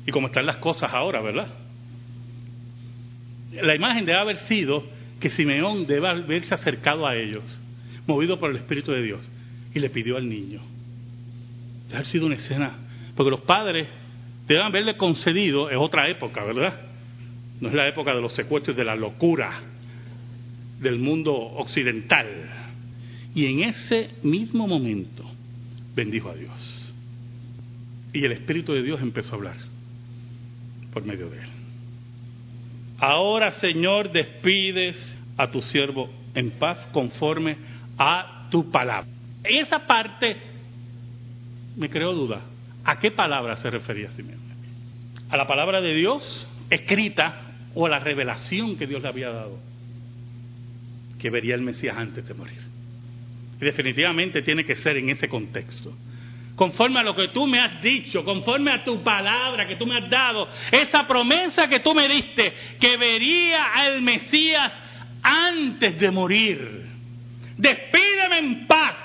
y 0.06 0.10
como 0.10 0.26
están 0.28 0.46
las 0.46 0.56
cosas 0.56 0.92
ahora, 0.92 1.20
¿verdad? 1.20 1.48
La 3.62 3.74
imagen 3.74 4.04
debe 4.04 4.18
haber 4.18 4.36
sido 4.38 4.84
que 5.20 5.30
Simeón 5.30 5.86
debe 5.86 6.08
haberse 6.08 6.54
acercado 6.54 7.06
a 7.06 7.16
ellos, 7.16 7.44
movido 8.06 8.38
por 8.38 8.50
el 8.50 8.56
Espíritu 8.56 8.92
de 8.92 9.02
Dios, 9.02 9.28
y 9.74 9.78
le 9.78 9.90
pidió 9.90 10.16
al 10.16 10.28
niño. 10.28 10.60
Debe 11.84 11.96
haber 11.96 12.06
sido 12.06 12.26
una 12.26 12.34
escena, 12.34 12.72
porque 13.14 13.30
los 13.30 13.42
padres 13.42 13.86
deben 14.48 14.64
haberle 14.64 14.96
concedido, 14.96 15.70
es 15.70 15.76
otra 15.78 16.08
época, 16.08 16.42
¿verdad? 16.44 16.80
No 17.60 17.68
es 17.68 17.74
la 17.74 17.86
época 17.86 18.12
de 18.14 18.20
los 18.20 18.32
secuestros, 18.32 18.76
de 18.76 18.84
la 18.84 18.96
locura 18.96 19.60
del 20.80 20.98
mundo 20.98 21.32
occidental. 21.32 22.26
Y 23.34 23.46
en 23.46 23.68
ese 23.68 24.10
mismo 24.24 24.66
momento 24.66 25.24
bendijo 25.94 26.30
a 26.30 26.34
Dios. 26.34 26.94
Y 28.12 28.24
el 28.24 28.32
Espíritu 28.32 28.72
de 28.72 28.82
Dios 28.82 29.00
empezó 29.00 29.34
a 29.34 29.36
hablar 29.36 29.71
por 30.92 31.04
medio 31.04 31.28
de 31.30 31.38
él. 31.38 31.48
Ahora, 32.98 33.50
Señor, 33.52 34.12
despides 34.12 34.96
a 35.36 35.50
tu 35.50 35.60
siervo 35.60 36.08
en 36.34 36.50
paz 36.52 36.78
conforme 36.92 37.56
a 37.98 38.48
tu 38.50 38.70
palabra. 38.70 39.10
Esa 39.42 39.86
parte 39.86 40.36
me 41.76 41.88
creo 41.90 42.12
duda. 42.12 42.42
¿A 42.84 42.98
qué 42.98 43.10
palabra 43.10 43.56
se 43.56 43.70
refería 43.70 44.10
Simeón? 44.10 44.40
A 45.30 45.36
la 45.36 45.46
palabra 45.46 45.80
de 45.80 45.94
Dios 45.94 46.46
escrita 46.70 47.52
o 47.74 47.88
la 47.88 47.98
revelación 47.98 48.76
que 48.76 48.86
Dios 48.86 49.02
le 49.02 49.08
había 49.08 49.30
dado, 49.30 49.58
que 51.18 51.30
vería 51.30 51.54
el 51.54 51.62
Mesías 51.62 51.96
antes 51.96 52.26
de 52.26 52.34
morir. 52.34 52.60
Y 53.60 53.64
definitivamente 53.64 54.42
tiene 54.42 54.64
que 54.64 54.76
ser 54.76 54.96
en 54.96 55.10
ese 55.10 55.28
contexto. 55.28 55.92
Conforme 56.56 57.00
a 57.00 57.02
lo 57.02 57.16
que 57.16 57.28
tú 57.28 57.46
me 57.46 57.60
has 57.60 57.80
dicho, 57.80 58.24
conforme 58.24 58.72
a 58.72 58.84
tu 58.84 59.02
palabra 59.02 59.66
que 59.66 59.76
tú 59.76 59.86
me 59.86 59.98
has 59.98 60.10
dado, 60.10 60.48
esa 60.70 61.06
promesa 61.06 61.68
que 61.68 61.80
tú 61.80 61.94
me 61.94 62.06
diste, 62.08 62.52
que 62.78 62.96
vería 62.96 63.72
al 63.72 64.02
Mesías 64.02 64.72
antes 65.22 65.98
de 65.98 66.10
morir. 66.10 66.86
Despídeme 67.56 68.38
en 68.38 68.66
paz. 68.66 68.96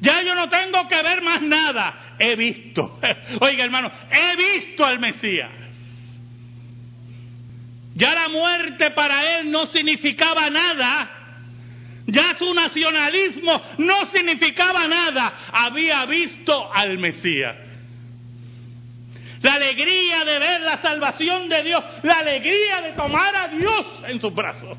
Ya 0.00 0.22
yo 0.22 0.34
no 0.34 0.48
tengo 0.48 0.88
que 0.88 1.02
ver 1.02 1.22
más 1.22 1.42
nada. 1.42 2.16
He 2.18 2.34
visto. 2.34 2.98
Oiga, 3.40 3.64
hermano, 3.64 3.90
he 4.10 4.36
visto 4.36 4.84
al 4.84 4.98
Mesías. 4.98 5.50
Ya 7.94 8.14
la 8.14 8.28
muerte 8.28 8.90
para 8.90 9.38
él 9.38 9.50
no 9.50 9.66
significaba 9.66 10.48
nada. 10.48 11.19
Ya 12.06 12.36
su 12.38 12.52
nacionalismo 12.52 13.60
no 13.78 14.06
significaba 14.06 14.88
nada. 14.88 15.48
Había 15.52 16.06
visto 16.06 16.72
al 16.72 16.98
Mesías. 16.98 17.56
La 19.42 19.54
alegría 19.54 20.24
de 20.24 20.38
ver 20.38 20.60
la 20.62 20.82
salvación 20.82 21.48
de 21.48 21.62
Dios. 21.62 21.84
La 22.02 22.18
alegría 22.18 22.82
de 22.82 22.92
tomar 22.92 23.34
a 23.34 23.48
Dios 23.48 23.86
en 24.08 24.20
sus 24.20 24.34
brazos. 24.34 24.76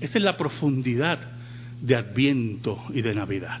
Esa 0.00 0.18
es 0.18 0.24
la 0.24 0.36
profundidad 0.36 1.18
de 1.80 1.96
Adviento 1.96 2.84
y 2.92 3.02
de 3.02 3.14
Navidad. 3.14 3.60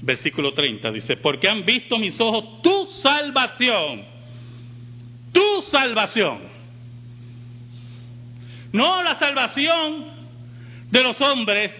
Versículo 0.00 0.52
30 0.52 0.90
dice, 0.92 1.16
porque 1.16 1.48
han 1.48 1.64
visto 1.64 1.98
mis 1.98 2.18
ojos 2.20 2.62
tu 2.62 2.86
salvación, 2.86 4.04
tu 5.32 5.62
salvación. 5.70 6.53
No 8.74 9.04
la 9.04 9.16
salvación 9.20 10.04
de 10.90 11.00
los 11.00 11.20
hombres, 11.20 11.72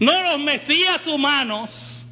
no 0.00 0.22
los 0.24 0.40
mesías 0.40 1.06
humanos, 1.06 2.04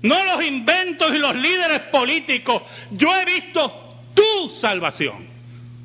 no 0.00 0.24
los 0.24 0.42
inventos 0.42 1.14
y 1.14 1.18
los 1.18 1.36
líderes 1.36 1.82
políticos. 1.92 2.62
Yo 2.92 3.14
he 3.14 3.26
visto 3.26 4.00
tu 4.14 4.48
salvación, 4.62 5.26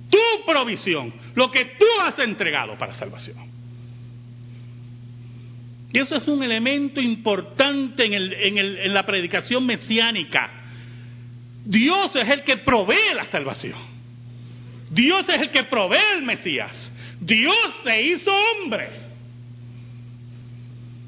tu 0.10 0.46
provisión, 0.46 1.14
lo 1.36 1.52
que 1.52 1.66
tú 1.78 1.86
has 2.02 2.18
entregado 2.20 2.78
para 2.78 2.94
salvación. 2.94 3.38
Y 5.92 6.00
eso 6.00 6.16
es 6.16 6.26
un 6.30 6.42
elemento 6.42 7.02
importante 7.02 8.06
en, 8.06 8.14
en 8.58 8.94
la 8.94 9.06
predicación 9.06 9.66
mesiánica. 9.66 10.50
Dios 11.66 12.16
es 12.16 12.30
el 12.30 12.46
que 12.46 12.56
provee 12.56 13.14
la 13.16 13.26
salvación. 13.26 13.80
Dios 14.92 15.28
es 15.28 15.42
el 15.42 15.52
que 15.52 15.66
provee 15.66 15.98
el 16.16 16.24
Mesías. 16.24 16.89
Dios 17.22 17.56
se 17.84 18.02
hizo 18.02 18.32
hombre. 18.34 18.90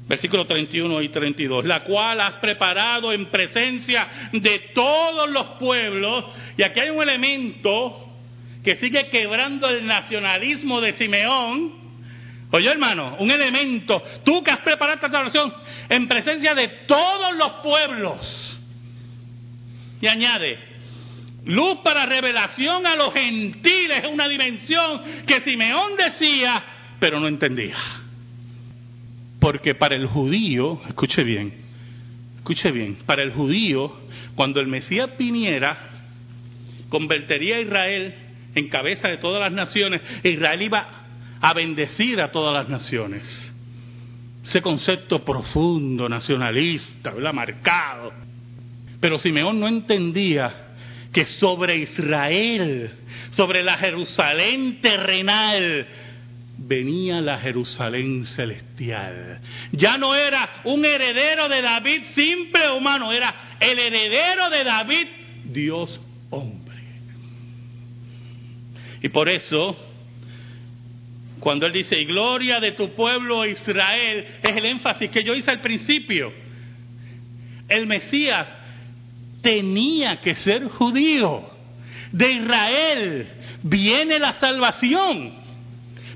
Versículo 0.08 0.46
31 0.46 1.02
y 1.02 1.08
32. 1.08 1.64
La 1.64 1.84
cual 1.84 2.20
has 2.20 2.34
preparado 2.34 3.12
en 3.12 3.26
presencia 3.26 4.28
de 4.32 4.58
todos 4.74 5.30
los 5.30 5.58
pueblos. 5.58 6.24
Y 6.56 6.62
aquí 6.62 6.80
hay 6.80 6.90
un 6.90 7.02
elemento 7.02 8.08
que 8.62 8.76
sigue 8.76 9.08
quebrando 9.08 9.68
el 9.68 9.86
nacionalismo 9.86 10.80
de 10.80 10.92
Simeón 10.94 11.82
Oye, 12.52 12.70
hermano, 12.70 13.16
un 13.18 13.30
elemento, 13.30 14.02
tú 14.24 14.42
que 14.42 14.50
has 14.50 14.58
preparado 14.58 14.96
esta 14.96 15.10
salvación 15.10 15.54
en 15.88 16.06
presencia 16.06 16.54
de 16.54 16.68
todos 16.86 17.34
los 17.34 17.50
pueblos. 17.62 18.60
Y 20.02 20.06
añade, 20.06 20.58
luz 21.44 21.78
para 21.82 22.06
revelación 22.06 22.86
a 22.86 22.96
los 22.96 23.12
gentiles, 23.12 24.04
es 24.04 24.10
una 24.10 24.28
dimensión 24.28 25.02
que 25.26 25.40
Simeón 25.40 25.96
decía, 25.96 26.62
pero 26.98 27.20
no 27.20 27.28
entendía. 27.28 27.76
Porque 29.40 29.74
para 29.74 29.96
el 29.96 30.06
judío, 30.06 30.80
escuche 30.86 31.24
bien, 31.24 31.52
escuche 32.36 32.70
bien, 32.70 32.96
para 33.06 33.22
el 33.22 33.32
judío, 33.32 33.92
cuando 34.34 34.60
el 34.60 34.68
Mesías 34.68 35.10
viniera, 35.18 35.90
convertiría 36.88 37.56
a 37.56 37.60
Israel 37.60 38.14
en 38.54 38.68
cabeza 38.68 39.08
de 39.08 39.18
todas 39.18 39.40
las 39.40 39.52
naciones, 39.52 40.00
Israel 40.22 40.62
iba 40.62 40.88
a 41.40 41.54
bendecir 41.54 42.20
a 42.20 42.30
todas 42.30 42.54
las 42.54 42.68
naciones. 42.68 43.48
Ese 44.44 44.60
concepto 44.60 45.24
profundo, 45.24 46.08
nacionalista, 46.08 47.12
¿verdad? 47.12 47.32
marcado. 47.32 48.12
Pero 49.00 49.18
Simeón 49.18 49.58
no 49.58 49.68
entendía 49.68 50.61
que 51.12 51.26
sobre 51.26 51.76
Israel, 51.76 52.90
sobre 53.32 53.62
la 53.62 53.76
Jerusalén 53.76 54.80
terrenal, 54.80 55.86
venía 56.56 57.20
la 57.20 57.38
Jerusalén 57.38 58.24
celestial. 58.24 59.40
Ya 59.72 59.98
no 59.98 60.14
era 60.14 60.62
un 60.64 60.84
heredero 60.84 61.48
de 61.48 61.60
David 61.60 62.02
simple 62.14 62.70
humano, 62.70 63.12
era 63.12 63.56
el 63.60 63.78
heredero 63.78 64.48
de 64.50 64.64
David, 64.64 65.06
Dios 65.44 66.00
hombre. 66.30 66.72
Y 69.02 69.08
por 69.08 69.28
eso 69.28 69.76
cuando 71.42 71.66
él 71.66 71.72
dice, 71.72 71.98
y 71.98 72.04
gloria 72.04 72.60
de 72.60 72.70
tu 72.72 72.94
pueblo 72.94 73.44
Israel, 73.44 74.26
es 74.44 74.56
el 74.56 74.64
énfasis 74.64 75.10
que 75.10 75.24
yo 75.24 75.34
hice 75.34 75.50
al 75.50 75.60
principio. 75.60 76.32
El 77.68 77.88
Mesías 77.88 78.46
tenía 79.42 80.20
que 80.20 80.34
ser 80.34 80.68
judío. 80.68 81.50
De 82.12 82.32
Israel 82.32 83.28
viene 83.62 84.18
la 84.18 84.34
salvación. 84.34 85.42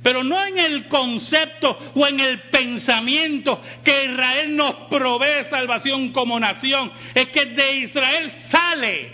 Pero 0.02 0.22
no 0.22 0.44
en 0.44 0.58
el 0.58 0.86
concepto 0.86 1.76
o 1.94 2.06
en 2.06 2.20
el 2.20 2.42
pensamiento 2.42 3.60
que 3.82 4.04
Israel 4.04 4.56
nos 4.56 4.74
provee 4.88 5.50
salvación 5.50 6.12
como 6.12 6.38
nación. 6.38 6.92
Es 7.14 7.28
que 7.28 7.46
de 7.46 7.76
Israel 7.78 8.32
sale 8.48 9.10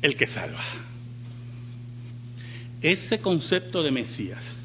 el 0.00 0.16
que 0.16 0.26
salva. 0.28 0.64
Ese 2.80 3.20
concepto 3.20 3.82
de 3.82 3.90
Mesías 3.90 4.60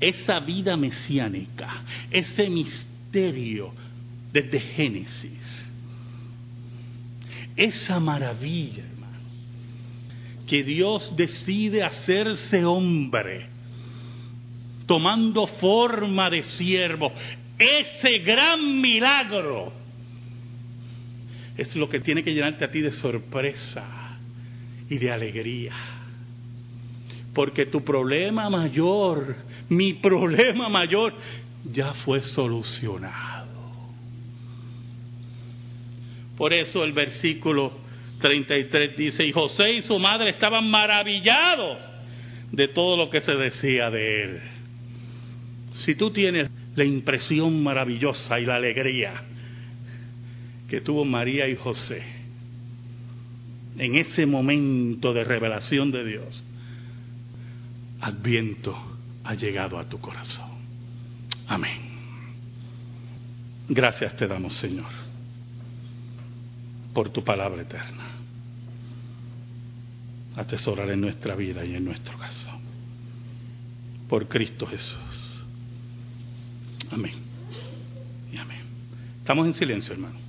esa 0.00 0.40
vida 0.40 0.76
mesiánica, 0.76 1.82
ese 2.10 2.48
misterio 2.48 3.72
desde 4.32 4.60
Génesis, 4.60 5.72
esa 7.56 8.00
maravilla, 8.00 8.84
hermano, 8.84 9.18
que 10.46 10.62
Dios 10.62 11.14
decide 11.16 11.82
hacerse 11.82 12.64
hombre, 12.64 13.48
tomando 14.86 15.46
forma 15.46 16.30
de 16.30 16.42
siervo, 16.42 17.12
ese 17.58 18.18
gran 18.18 18.80
milagro, 18.80 19.72
es 21.56 21.74
lo 21.76 21.88
que 21.88 22.00
tiene 22.00 22.22
que 22.22 22.32
llenarte 22.32 22.64
a 22.64 22.70
ti 22.70 22.80
de 22.80 22.90
sorpresa 22.90 24.18
y 24.88 24.98
de 24.98 25.10
alegría. 25.10 25.72
Porque 27.32 27.66
tu 27.66 27.82
problema 27.82 28.48
mayor 28.50 29.36
mi 29.68 29.94
problema 29.94 30.68
mayor 30.68 31.14
ya 31.64 31.94
fue 31.94 32.20
solucionado. 32.20 33.43
Por 36.36 36.52
eso 36.52 36.84
el 36.84 36.92
versículo 36.92 37.72
33 38.20 38.96
dice, 38.96 39.24
y 39.24 39.32
José 39.32 39.72
y 39.72 39.82
su 39.82 39.98
madre 39.98 40.30
estaban 40.30 40.68
maravillados 40.70 41.78
de 42.50 42.68
todo 42.68 42.96
lo 42.96 43.10
que 43.10 43.20
se 43.20 43.32
decía 43.34 43.90
de 43.90 44.22
él. 44.22 44.40
Si 45.74 45.94
tú 45.94 46.10
tienes 46.10 46.50
la 46.74 46.84
impresión 46.84 47.62
maravillosa 47.62 48.38
y 48.40 48.46
la 48.46 48.56
alegría 48.56 49.12
que 50.68 50.80
tuvo 50.80 51.04
María 51.04 51.48
y 51.48 51.56
José 51.56 52.02
en 53.78 53.96
ese 53.96 54.24
momento 54.26 55.12
de 55.12 55.24
revelación 55.24 55.90
de 55.90 56.04
Dios, 56.04 56.44
adviento 58.00 58.76
ha 59.24 59.34
llegado 59.34 59.78
a 59.78 59.88
tu 59.88 59.98
corazón. 60.00 60.50
Amén. 61.48 61.94
Gracias 63.68 64.16
te 64.16 64.26
damos, 64.26 64.54
Señor, 64.54 64.90
por 66.94 67.10
tu 67.10 67.22
palabra 67.22 67.62
eterna. 67.62 68.04
Atesorar 70.36 70.88
en 70.90 71.00
nuestra 71.00 71.34
vida 71.34 71.64
y 71.64 71.74
en 71.74 71.84
nuestro 71.84 72.16
corazón. 72.16 72.60
Por 74.08 74.28
Cristo 74.28 74.66
Jesús. 74.66 74.98
Amén. 76.90 77.14
Y 78.32 78.36
amén. 78.36 78.62
Estamos 79.18 79.46
en 79.46 79.54
silencio, 79.54 79.92
hermano. 79.92 80.23